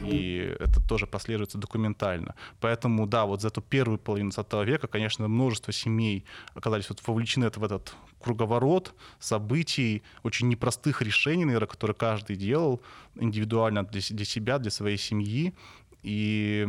[0.03, 2.35] и это тоже прослеживается документально.
[2.59, 7.51] Поэтому, да, вот за эту первую половину 20 века, конечно, множество семей оказались вот вовлечены
[7.51, 12.81] в этот круговорот событий, очень непростых решений, наверное, которые каждый делал
[13.15, 15.55] индивидуально для, для себя, для своей семьи.
[16.03, 16.67] И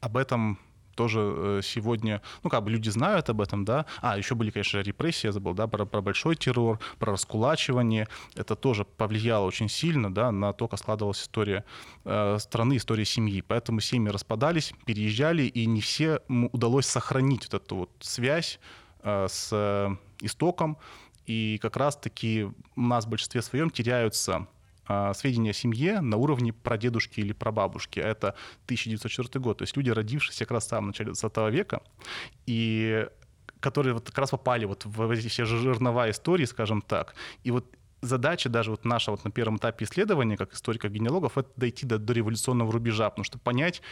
[0.00, 0.58] об этом
[1.00, 3.86] тоже э, сегодня, ну, как бы люди знают об этом, да.
[4.02, 8.06] А, еще были, конечно, репрессии, я забыл, да, про, про большой террор, про раскулачивание.
[8.36, 11.64] Это тоже повлияло очень сильно, да, на то, как складывалась история
[12.04, 13.40] э, страны, история семьи.
[13.40, 18.60] Поэтому семьи распадались, переезжали, и не все удалось сохранить вот эту вот связь
[19.02, 20.76] э, с истоком.
[21.24, 24.46] И как раз-таки у нас в большинстве своем теряются
[25.14, 28.00] сведения о семье на уровне прадедушки или прабабушки.
[28.00, 29.58] Это 1904 год.
[29.58, 31.82] То есть люди, родившиеся как раз в самом начале 20 века,
[32.46, 33.06] и
[33.60, 37.14] которые вот как раз попали вот в эти все жернова истории, скажем так.
[37.44, 37.66] И вот
[38.02, 42.12] задача даже вот наша вот на первом этапе исследования, как историков-генеалогов, это дойти до, до
[42.12, 43.82] революционного рубежа, потому что понять,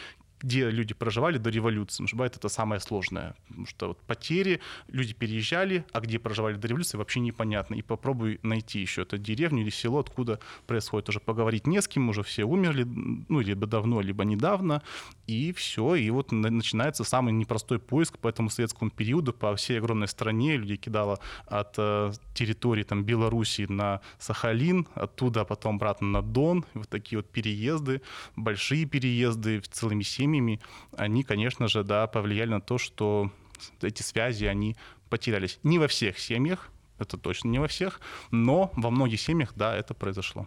[0.41, 1.97] где люди проживали до революции.
[1.97, 3.35] Потому что бывает это самое сложное.
[3.49, 7.75] Потому что вот потери, люди переезжали, а где проживали до революции, вообще непонятно.
[7.75, 11.09] И попробуй найти еще это деревню или село, откуда происходит.
[11.09, 14.83] Уже поговорить не с кем, уже все умерли, ну, либо давно, либо недавно.
[15.27, 15.97] И все.
[15.97, 20.57] И вот начинается самый непростой поиск по этому советскому периоду по всей огромной стране.
[20.57, 26.65] Людей кидало от э, территории там, Белоруссии на Сахалин, оттуда потом обратно на Дон.
[26.75, 28.03] И вот такие вот переезды,
[28.37, 30.61] большие переезды целыми семьями семьями,
[30.97, 33.31] они, конечно же, да, повлияли на то, что
[33.81, 34.77] эти связи, они
[35.09, 35.59] потерялись.
[35.63, 39.95] Не во всех семьях, это точно не во всех, но во многих семьях, да, это
[39.95, 40.47] произошло.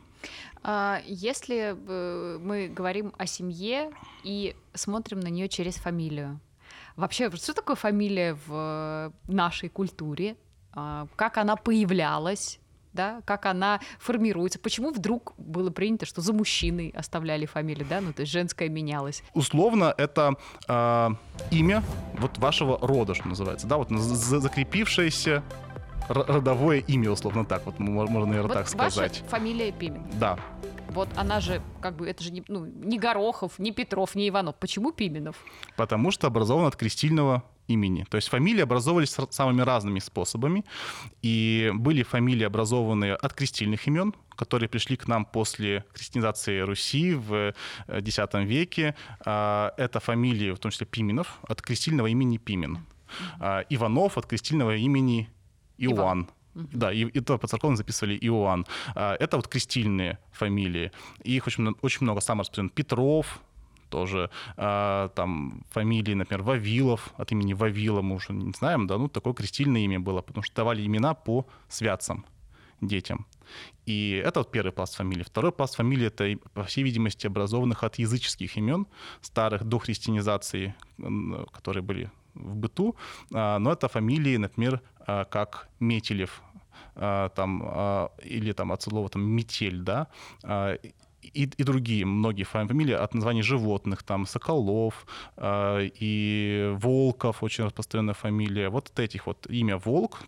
[0.63, 1.76] А, если
[2.39, 3.91] мы говорим о семье
[4.24, 6.39] и смотрим на нее через фамилию,
[6.96, 10.36] вообще, что такое фамилия в нашей культуре?
[10.74, 12.60] А, как она появлялась?
[12.94, 18.14] Да, как она формируется, почему вдруг было принято, что за мужчиной оставляли фамилию, да, ну
[18.14, 19.24] то есть женская менялась.
[19.34, 20.36] Условно это
[20.68, 21.10] э,
[21.52, 21.84] имя
[22.18, 25.44] вот вашего рода, что называется, да, вот закрепившееся
[26.10, 29.20] родовое имя, условно так, вот можно, наверное, вот так сказать.
[29.20, 30.04] Ваша фамилия Пимен.
[30.20, 30.38] Да.
[30.90, 34.56] Вот она же, как бы, это же не, ну, не Горохов, не Петров, не Иванов.
[34.56, 35.38] Почему Пименов?
[35.78, 38.06] Потому что образован от крестильного имени.
[38.10, 40.63] То есть фамилии образовывались самыми разными способами.
[41.21, 47.54] И были фамилии, образованные от крестильных имен, которые пришли к нам после крестинизации Руси в
[47.88, 48.95] X э, веке.
[49.26, 52.80] А, это фамилии, в том числе Пименов, от крестильного имени Пимен.
[53.39, 55.30] А, Иванов от крестильного имени
[55.78, 55.97] Иоанн.
[55.97, 56.30] Иван.
[56.54, 58.65] Да, и это по церковным записывали Иоанн.
[58.95, 60.91] А, это вот крестильные фамилии.
[61.24, 63.41] их очень, очень много, самых распространен Петров,
[63.92, 69.08] тоже э, там фамилии, например, Вавилов, от имени Вавила мы уже не знаем, да, ну
[69.08, 72.26] такое крестильное имя было, потому что давали имена по святцам
[72.82, 73.26] детям.
[73.86, 75.24] И это вот первый пласт фамилий.
[75.24, 78.88] Второй пласт фамилий— это, по всей видимости, образованных от языческих имен,
[79.22, 80.74] старых до христианизации,
[81.52, 82.96] которые были в быту.
[83.34, 86.42] А, но это фамилии, например, а, как Метелев,
[86.96, 90.08] там, или там от слова там метель, да,
[91.34, 95.06] и, и другие многие фамилии от названий животных, там Соколов
[95.38, 98.70] э, и Волков, очень распространенная фамилия.
[98.70, 100.22] Вот от этих вот имя Волк,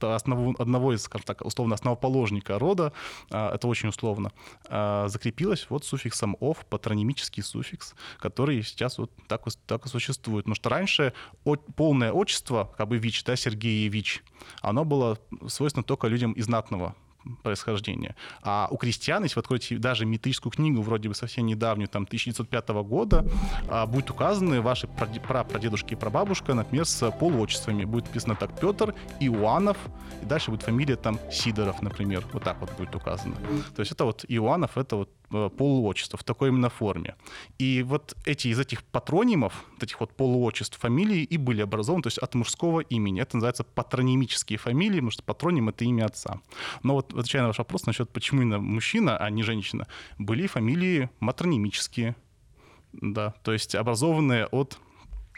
[0.00, 2.92] основу, одного из, скажем так, условно основоположника рода,
[3.30, 4.32] э, это очень условно,
[4.68, 10.44] э, закрепилось вот суффиксом «ов», патронимический суффикс, который сейчас вот так, так и существует.
[10.44, 11.12] Потому что раньше
[11.44, 14.22] от, полное отчество, как бы ВИЧ, да, Сергеевич,
[14.60, 15.18] оно было
[15.48, 16.94] свойственно только людям из знатного
[17.42, 18.14] происхождения.
[18.42, 22.82] А у крестьян, если вы откроете даже метрическую книгу, вроде бы совсем недавнюю, там, 1905
[22.82, 23.24] года,
[23.68, 27.84] а, будет указаны ваши прапрадедушки и прабабушка, например, с полуотчествами.
[27.84, 29.76] Будет написано так Петр, Иоаннов,
[30.22, 32.24] и дальше будет фамилия там Сидоров, например.
[32.32, 33.36] Вот так вот будет указано.
[33.74, 37.14] То есть это вот Иоаннов, это вот Э, полуотчества в такой именно форме.
[37.58, 42.18] И вот эти из этих патронимов, этих вот полуотчеств фамилии и были образованы, то есть
[42.18, 43.22] от мужского имени.
[43.22, 46.40] Это называется патронимические фамилии, потому что патроним— это имя отца.
[46.82, 49.86] Но вот отвечая на ваш вопрос насчет, почему именно мужчина, а не женщина,
[50.18, 52.16] были фамилии матронимические,
[52.92, 54.78] да, то есть образованные от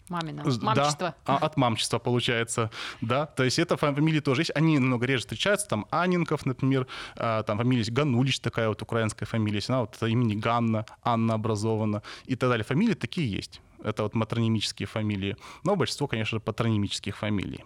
[0.09, 0.45] Мамина.
[0.45, 1.15] Мамчество.
[1.27, 3.27] Да, от мамчества получается, да.
[3.27, 4.53] То есть это фамилии тоже есть.
[4.55, 5.67] Они намного реже встречаются.
[5.69, 9.61] Там Анинков, например, а, там фамилия есть Ганулич, такая вот украинская фамилия.
[9.69, 12.65] Она вот это имени Ганна, Анна образована и так далее.
[12.65, 13.61] Фамилии такие есть.
[13.83, 15.37] Это вот матронимические фамилии.
[15.65, 17.65] Но большинство, конечно же, патронимических фамилий.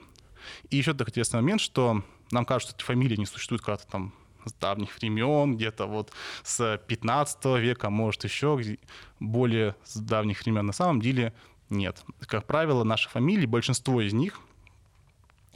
[0.71, 4.13] И еще такой интересный момент, что нам кажется, что эти фамилии не существуют когда-то там
[4.45, 8.59] с давних времен, где-то вот с 15 века, может еще
[9.19, 10.67] более с давних времен.
[10.67, 11.35] На самом деле
[11.71, 12.03] нет.
[12.21, 14.41] Как правило, наши фамилии, большинство из них,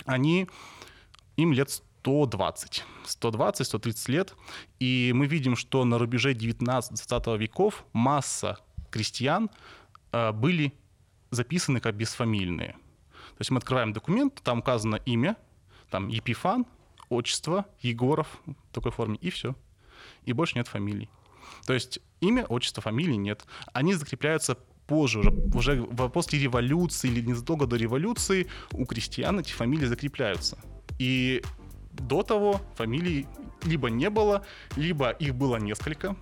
[0.05, 0.49] они,
[1.37, 4.35] им лет 120, 120-130 лет.
[4.79, 8.59] И мы видим, что на рубеже 19-20 веков масса
[8.91, 9.51] крестьян
[10.13, 10.75] э, были
[11.31, 12.73] записаны как бесфамильные.
[12.73, 15.37] То есть мы открываем документ, там указано имя,
[15.91, 16.67] там Епифан,
[17.09, 19.55] отчество, Егоров в такой форме, и все.
[20.25, 21.09] И больше нет фамилий.
[21.67, 23.45] То есть имя, отчество, фамилии нет.
[23.73, 29.87] Они закрепляются позже, уже, уже после революции или незадолго до революции у крестьян эти фамилии
[29.87, 30.59] закрепляются.
[30.99, 31.43] И
[31.93, 33.27] до того фамилий
[33.65, 34.45] либо не было,
[34.77, 36.17] либо их было несколько.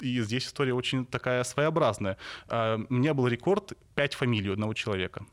[0.00, 2.16] И здесь история очень такая своеобразная.
[2.48, 5.26] А, у меня был рекорд 5 фамилий одного человека.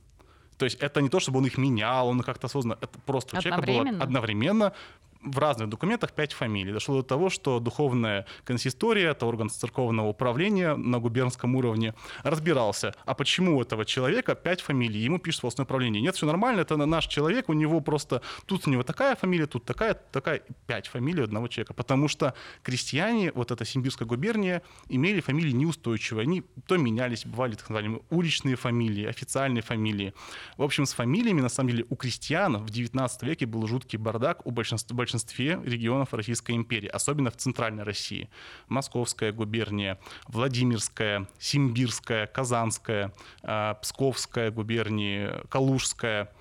[0.57, 3.41] То есть это не то, чтобы он их менял, он как-то осознанно, это просто у
[3.41, 4.73] человека было одновременно
[5.21, 6.71] в разных документах пять фамилий.
[6.71, 11.93] Дошло до того, что духовная консистория, это орган церковного управления на губернском уровне,
[12.23, 16.01] разбирался, а почему у этого человека пять фамилий, ему пишет волосное управление.
[16.01, 19.65] Нет, все нормально, это наш человек, у него просто тут у него такая фамилия, тут
[19.65, 21.73] такая, такая, пять фамилий одного человека.
[21.73, 26.23] Потому что крестьяне, вот эта Симбирская губерния, имели фамилии неустойчивые.
[26.23, 30.13] Они то менялись, бывали так называемые уличные фамилии, официальные фамилии.
[30.57, 34.45] В общем, с фамилиями, на самом деле, у крестьян в 19 веке был жуткий бардак
[34.45, 38.29] у большинства большинстве регионов Российской империи, особенно в центральной России.
[38.67, 46.31] Московская губерния, Владимирская, Симбирская, Казанская, а, Псковская губернии, Калужская,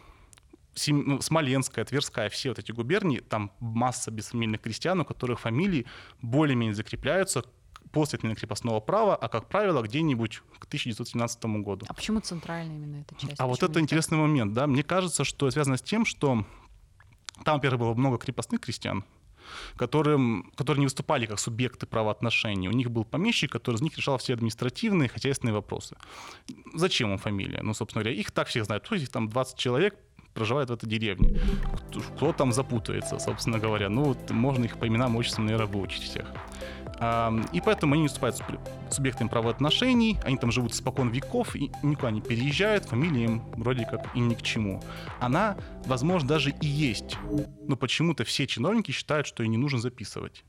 [0.88, 5.86] ну, Смоленская, Тверская, все вот эти губернии, там масса бесфамильных крестьян, у которых фамилии
[6.20, 7.44] более-менее закрепляются
[7.90, 11.86] после отмены крепостного права, а, как правило, где-нибудь к 1917 году.
[11.88, 13.32] А почему центральная именно эта часть?
[13.38, 14.26] А почему вот это интересный так?
[14.28, 14.66] момент, да.
[14.66, 16.44] Мне кажется, что связано с тем, что
[17.44, 19.04] там, во-первых, было много крепостных крестьян,
[19.76, 22.68] которым, которые не выступали как субъекты правоотношений.
[22.68, 25.96] У них был помещик, который из них решал все административные, хозяйственные вопросы.
[26.74, 27.62] Зачем им фамилия?
[27.62, 28.88] Ну, собственно говоря, их так все знают.
[28.88, 29.94] То есть там 20 человек
[30.38, 31.40] проживает в этой деревне.
[32.16, 33.88] Кто, там запутается, собственно говоря.
[33.88, 36.26] Ну, вот можно их по именам, отчествам, наверное, выучить всех.
[37.52, 38.42] И поэтому они не выступают
[38.90, 44.16] субъектами правоотношений, они там живут спокон веков и никуда не переезжают, фамилия им вроде как
[44.16, 44.82] и ни к чему.
[45.20, 47.16] Она, возможно, даже и есть,
[47.68, 50.44] но почему-то все чиновники считают, что ее не нужно записывать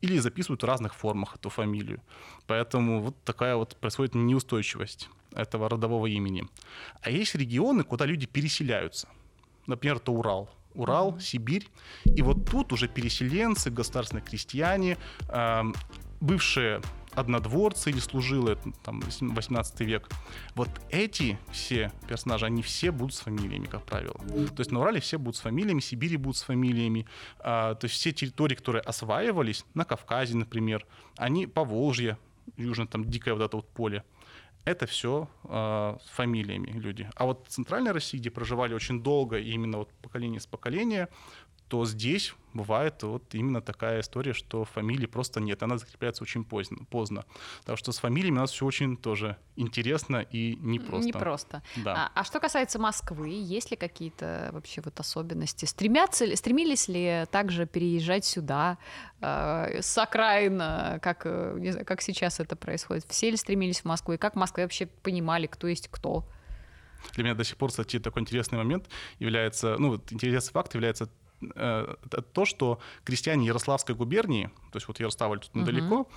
[0.00, 2.00] или записывают в разных формах эту фамилию.
[2.46, 6.44] Поэтому вот такая вот происходит неустойчивость этого родового имени.
[7.02, 9.08] А есть регионы, куда люди переселяются.
[9.66, 10.50] Например, это Урал.
[10.74, 11.18] Урал.
[11.20, 11.68] Сибирь.
[12.04, 15.62] И вот тут уже переселенцы, государственные крестьяне, э,
[16.20, 16.80] бывшие
[17.16, 20.08] однодворцы или служилые, там, 18 век.
[20.54, 24.20] Вот эти все персонажи, они все будут с фамилиями, как правило.
[24.54, 27.06] То есть на Урале все будут с фамилиями, Сибири будут с фамилиями.
[27.38, 32.18] А, то есть все территории, которые осваивались, на Кавказе, например, они по Волжье,
[32.56, 34.04] южно там дикое вот это вот поле,
[34.66, 37.08] это все э, а, с фамилиями люди.
[37.14, 41.08] А вот в Центральной России, где проживали очень долго, и именно вот поколение с поколения,
[41.68, 46.78] то здесь бывает вот именно такая история, что фамилии просто нет, она закрепляется очень поздно.
[46.90, 47.24] поздно.
[47.64, 51.06] Так что с фамилиями у нас все очень тоже интересно и непросто.
[51.06, 51.62] Непросто.
[51.76, 52.10] Да.
[52.14, 55.64] А, а что касается Москвы, есть ли какие-то вообще вот особенности?
[55.66, 58.78] Стремятся ли, стремились ли также переезжать сюда
[59.20, 60.58] э, с окраин,
[61.00, 61.24] как,
[61.58, 63.04] не знаю, как сейчас это происходит?
[63.08, 64.14] Все ли стремились в Москву?
[64.14, 66.24] И как в Москве вообще понимали, кто есть кто?
[67.14, 68.88] Для меня до сих пор, кстати, такой интересный момент
[69.18, 71.08] является, ну, вот интересный факт является
[71.40, 76.08] то, что крестьяне Ярославской губернии, то есть вот Ярославль тут недалеко, угу.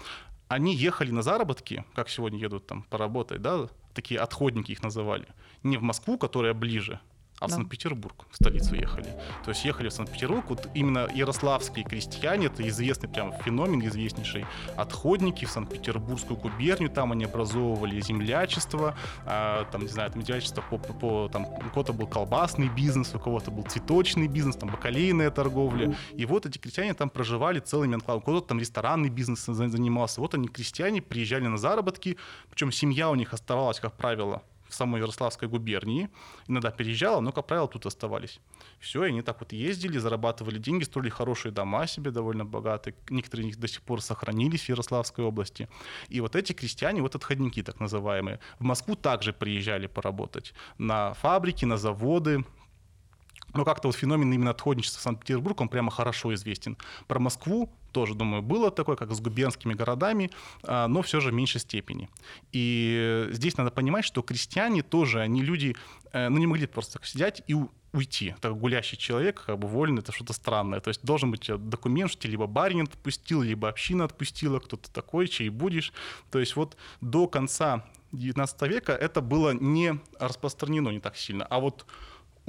[0.47, 5.27] они ехали на заработки, как сегодня едут там поработать, да, такие отходники их называли,
[5.63, 6.99] не в Москву, которая ближе,
[7.39, 7.55] а в да.
[7.55, 9.07] Санкт-Петербург, в столицу ехали.
[9.43, 15.45] То есть ехали в Санкт-Петербург, вот именно ярославские крестьяне, это известный прям феномен, известнейший, отходники
[15.45, 20.93] в Санкт-Петербургскую губернию, там они образовывали землячество, а, там, не знаю, там землячество по, по,
[20.93, 25.95] по там, у кого-то был колбасный бизнес, у кого-то был цветочный бизнес, там, бакалейная торговля,
[26.15, 30.33] и вот эти крестьяне там проживали целыми анклавами, у кого-то там ресторанный бизнес занимался, вот
[30.33, 32.17] они, крестьяне, приезжали на заработки,
[32.49, 36.09] причем семья у них оставалась, как правило, в самой Ярославской губернии.
[36.47, 38.39] Иногда переезжала, но, как правило, тут оставались.
[38.79, 42.95] Все, и они так вот ездили, зарабатывали деньги, строили хорошие дома себе, довольно богатые.
[43.09, 45.67] Некоторые из них до сих пор сохранились в Ярославской области.
[46.07, 50.53] И вот эти крестьяне, вот отходники так называемые, в Москву также приезжали поработать.
[50.77, 52.45] На фабрики, на заводы,
[53.53, 56.77] но как-то вот феномен именно отходничества Санкт-Петербург, он прямо хорошо известен.
[57.07, 60.29] Про Москву тоже, думаю, было такое, как с губернскими городами,
[60.63, 62.09] а, но все же в меньшей степени.
[62.51, 65.75] И здесь надо понимать, что крестьяне тоже, они люди,
[66.11, 67.55] э, ну, не могли просто так сидеть и
[67.91, 68.35] уйти.
[68.41, 70.79] Так гулящий человек, как бы вольный, это что-то странное.
[70.79, 75.49] То есть должен быть документ, что либо барин отпустил, либо община отпустила, кто-то такой, чей
[75.49, 75.93] будешь.
[76.29, 81.45] То есть вот до конца 19 века это было не распространено не так сильно.
[81.45, 81.85] А вот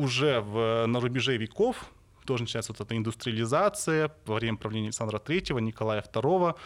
[0.00, 1.90] уже в, на рубеже веков,
[2.24, 6.56] тоже начинается вот эта индустриализация во время правления Александра III, Николая II,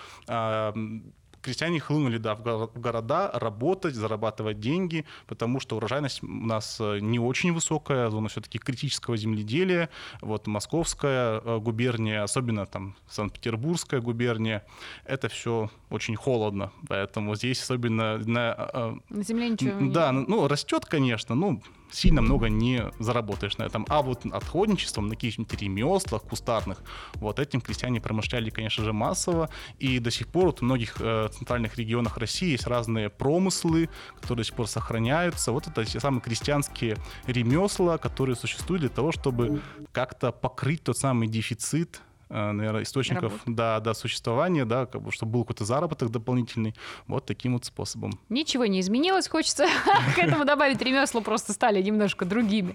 [1.45, 7.19] крестьяне хлынули да, в города работать, зарабатывать деньги, потому что урожайность у нас э, не
[7.19, 9.91] очень высокая, зона все-таки критического земледелия.
[10.23, 14.65] Вот Московская э, губерния, особенно там Санкт-Петербургская губерния,
[15.05, 20.87] это все очень холодно, поэтому здесь особенно на, э, на земле ничего да, ну растет,
[20.87, 23.87] конечно, ну сильно много не заработаешь на этом.
[23.89, 26.83] А вот отходничеством, на каких-нибудь ремеслах кустарных,
[27.15, 29.49] вот этим крестьяне промышляли, конечно же, массово.
[29.79, 33.89] И до сих пор вот в многих э, центральных регионах России есть разные промыслы,
[34.21, 35.53] которые до сих пор сохраняются.
[35.53, 39.61] Вот это те самые крестьянские ремесла, которые существуют для того, чтобы
[39.93, 42.01] как-то покрыть тот самый дефицит
[42.35, 46.75] наверное, источников да, да, существования, да, как бы, чтобы был какой-то заработок дополнительный,
[47.07, 48.19] вот таким вот способом.
[48.29, 49.67] Ничего не изменилось, хочется
[50.17, 52.75] к этому добавить ремесла, просто стали немножко другими.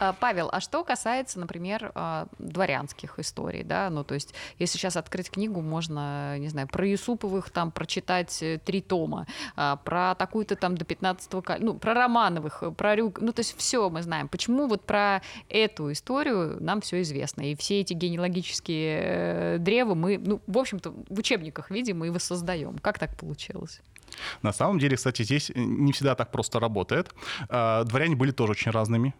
[0.00, 4.96] А, Павел, а что касается, например, а, дворянских историй, да, ну, то есть, если сейчас
[4.96, 10.56] открыть книгу, можно, не знаю, про Юсуповых там прочитать э, три тома, а, про такую-то
[10.56, 14.28] там до 15-го, ну, про Романовых, про Рюк, ну, то есть, все мы знаем.
[14.28, 20.18] Почему вот про эту историю нам все известно, и все эти генеалогические э, древа мы,
[20.18, 22.78] ну, в общем-то, в учебниках видим и воссоздаем.
[22.78, 23.80] Как так получилось?
[24.42, 27.14] На самом деле, кстати, здесь не всегда так просто работает.
[27.48, 29.14] А, дворяне были тоже очень разными.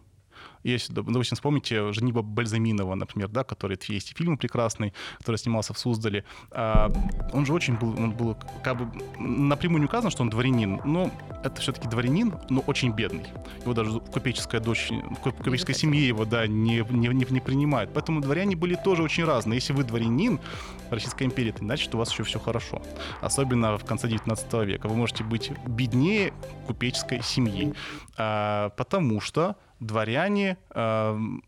[0.63, 6.25] Есть, допустим, вспомните Жениба Бальзаминова, например, да, который есть фильм прекрасный, который снимался в Суздале.
[6.51, 6.91] А,
[7.33, 11.11] он же очень был, он был как бы напрямую не указано, что он дворянин, но
[11.43, 13.25] это все-таки дворянин, но очень бедный.
[13.61, 14.89] Его даже купеческая дочь,
[15.21, 17.91] купеческая семья его, да, не, не, не, не принимает.
[17.93, 19.57] Поэтому дворяне были тоже очень разные.
[19.57, 20.39] Если вы дворянин
[20.89, 22.81] Российской империи, это значит, что у вас еще все хорошо.
[23.21, 24.87] Особенно в конце 19 века.
[24.87, 26.33] Вы можете быть беднее
[26.67, 27.73] купеческой семьи.
[28.17, 31.43] А, потому что дворяне эм,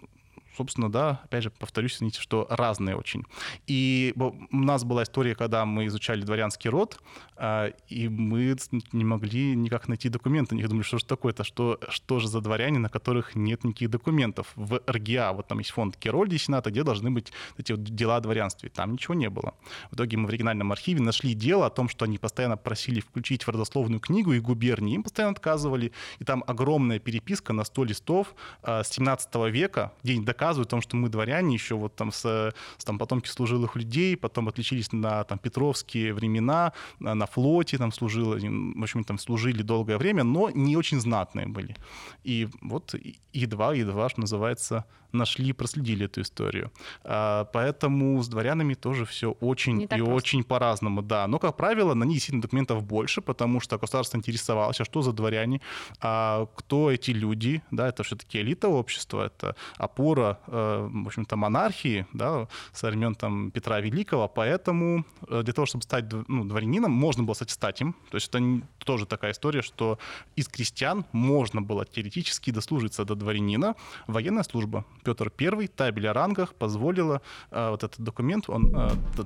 [0.56, 3.24] собственно, да, опять же, повторюсь, извините, что разные очень.
[3.68, 7.00] И у нас была история, когда мы изучали дворянский род,
[7.36, 8.56] а, и мы
[8.92, 10.56] не могли никак найти документы.
[10.56, 14.52] Они думали, что же такое-то, что, что же за дворяне, на которых нет никаких документов.
[14.56, 18.20] В РГА, вот там есть фонд Керольди Сената, где должны быть эти вот дела о
[18.20, 18.70] дворянстве.
[18.70, 19.54] Там ничего не было.
[19.90, 23.44] В итоге мы в оригинальном архиве нашли дело о том, что они постоянно просили включить
[23.44, 24.96] в родословную книгу и губернии.
[24.96, 25.92] Им постоянно отказывали.
[26.20, 30.72] И там огромная переписка на 100 листов а, с 17 века, где они доказывают о
[30.72, 34.92] том, что мы дворяне еще вот там с, с там, потомки служилых людей, потом отличились
[34.92, 40.50] на там, петровские времена, на флоте там служил, в общем, там служили долгое время, но
[40.50, 41.76] не очень знатные были.
[42.24, 42.96] И вот
[43.34, 46.72] едва-едва, что называется, нашли, проследили эту историю.
[47.04, 50.06] А, поэтому с дворянами тоже все очень и просто.
[50.06, 51.28] очень по-разному, да.
[51.28, 55.12] Но, как правило, на них действительно документов больше, потому что государство интересовалось, а что за
[55.12, 55.62] дворяне,
[56.00, 62.06] а кто эти люди, да, это все-таки элита общества, это опора, э, в общем-то, монархии,
[62.14, 67.24] да, со времен там Петра Великого, поэтому э, для того, чтобы стать ну, дворянином, можно
[67.24, 67.96] было, кстати, стать им.
[68.10, 70.00] То есть это тоже такая история, что
[70.36, 73.76] из крестьян можно было теоретически дослужиться до дворянина,
[74.08, 74.86] военная служба.
[75.04, 77.22] Петр I, табель о рангах позволила,
[77.52, 78.72] э, вот этот документ, он,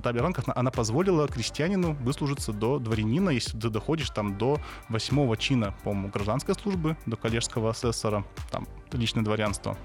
[0.02, 5.36] табель о рангах, она позволила крестьянину выслужиться до дворянина, если ты доходишь там до восьмого
[5.36, 9.76] чина, по-моему, гражданской службы, до коллежского асессора, там, личное дворянство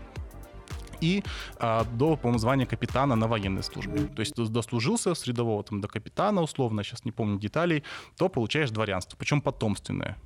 [1.01, 1.23] и
[1.57, 4.07] а, до, по-моему, звания капитана на военной службе.
[4.15, 7.83] То есть дослужился с рядового там, до капитана, условно, сейчас не помню деталей,
[8.17, 10.17] то получаешь дворянство, причем потомственное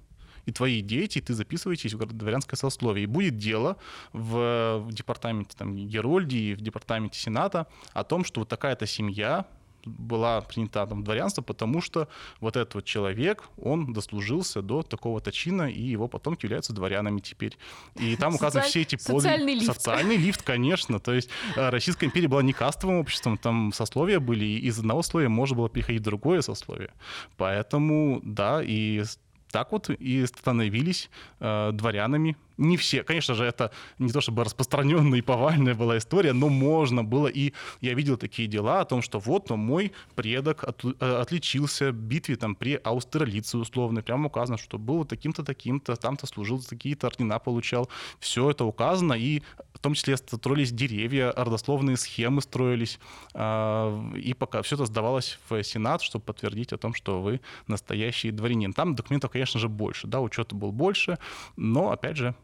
[0.46, 3.06] и твои дети, и ты записываетесь в дворянское сословие.
[3.06, 3.78] И будет дело
[4.14, 9.48] в, в департаменте там, Герольдии, в департаменте Сената о том, что вот такая-то семья
[9.86, 12.08] была принята там дворянство, потому что
[12.40, 17.58] вот этот вот человек, он дослужился до такого-то чина, и его потомки являются дворянами теперь.
[17.96, 18.70] И там указаны Социаль...
[18.70, 19.22] все эти подвиги.
[19.22, 19.66] Социальный лифт.
[19.66, 21.00] Социальный лифт, конечно.
[21.00, 25.04] То есть э, Российская империя была не кастовым обществом, там сословия были, и из одного
[25.04, 26.92] слоя можно было переходить в другое сословие.
[27.38, 29.04] Поэтому, да, и
[29.52, 31.10] так вот и становились
[31.40, 36.34] э, дворянами не все, конечно же, это не то чтобы распространенная и повальная была история,
[36.34, 40.64] но можно было, и я видел такие дела о том, что вот но мой предок
[40.64, 45.95] от, э, отличился в битве там при Аустерлице условно, прямо указано, что был таким-то, таким-то,
[45.95, 47.89] там-то служил, такие-то ордена получал,
[48.20, 49.41] все это указано, и
[49.74, 52.99] в том числе строились деревья, родословные схемы строились,
[53.34, 58.32] а, и пока все это сдавалось в Сенат, чтобы подтвердить о том, что вы настоящий
[58.32, 58.74] дворянин.
[58.74, 61.20] Там документов, конечно же, больше, да, учета был больше,
[61.56, 62.36] но, опять же,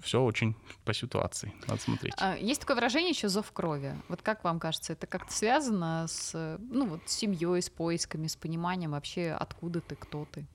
[0.00, 2.14] все очень по ситуации, надо смотреть.
[2.18, 3.94] А, есть такое выражение еще зов крови.
[4.08, 8.36] Вот как вам кажется, это как-то связано с, ну вот, с семьей, с поисками, с
[8.36, 10.46] пониманием вообще, откуда ты, кто ты?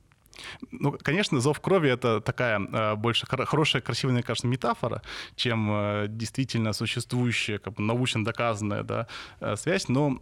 [0.71, 5.01] Ну, конечно, зов крови это такая э, больше хорошая, красивая, мне кажется, метафора,
[5.35, 9.07] чем э, действительно существующая, как бы научно доказанная да,
[9.39, 9.87] э, связь.
[9.89, 10.19] Но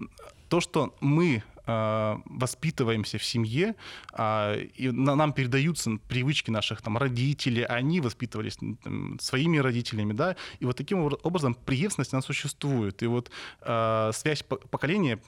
[0.50, 3.76] то, что мы воспитываемся в семье,
[4.14, 10.66] а, и нам передаются привычки наших там родителей, они воспитывались там, своими родителями, да, и
[10.66, 13.02] вот таким образом преемственность она существует.
[13.04, 13.32] И вот
[14.14, 15.20] связь поколения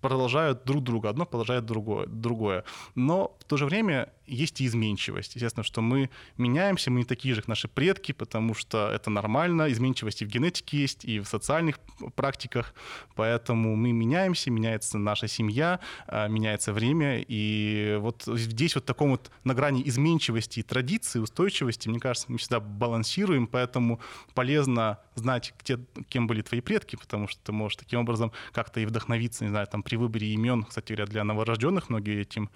[0.00, 2.64] продолжают друг друга, одно продолжает другое, другое.
[2.94, 5.34] Но в то же время есть и изменчивость.
[5.34, 9.70] Естественно, что мы меняемся, мы не такие же, как наши предки, потому что это нормально.
[9.70, 11.78] Изменчивость и в генетике есть, и в социальных
[12.14, 12.74] практиках.
[13.14, 17.24] Поэтому мы меняемся, меняется наша семья, а, меняется время.
[17.26, 22.38] И вот здесь вот таком вот на грани изменчивости и традиции, устойчивости, мне кажется, мы
[22.38, 24.00] всегда балансируем, поэтому
[24.34, 25.78] полезно знать, где,
[26.08, 29.66] кем были твои предки, потому что ты можешь таким образом как-то и вдохновиться, не знаю,
[29.66, 32.50] там при выборе имен, кстати говоря, для новорожденных многие этим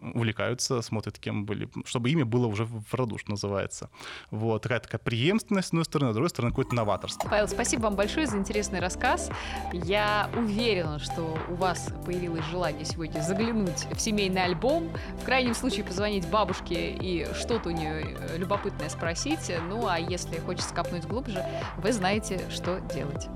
[0.00, 3.90] увлекаются, смотрят, кем были, чтобы имя было уже в роду, что называется.
[4.30, 7.28] Вот, такая такая преемственность, с одной стороны, а с другой стороны, какое-то новаторство.
[7.28, 9.30] Павел, спасибо вам большое за интересный рассказ.
[9.72, 14.90] Я уверена, что у вас появилось желание сегодня заглянуть в семейный альбом,
[15.20, 19.52] в крайнем случае позвонить бабушке и что-то у нее э, любопытное спросить.
[19.68, 21.44] Ну, а если хочется копнуть глубже,
[21.78, 23.28] вы знаете, что делать.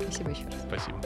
[0.00, 0.54] Спасибо еще раз.
[0.66, 1.00] Спасибо.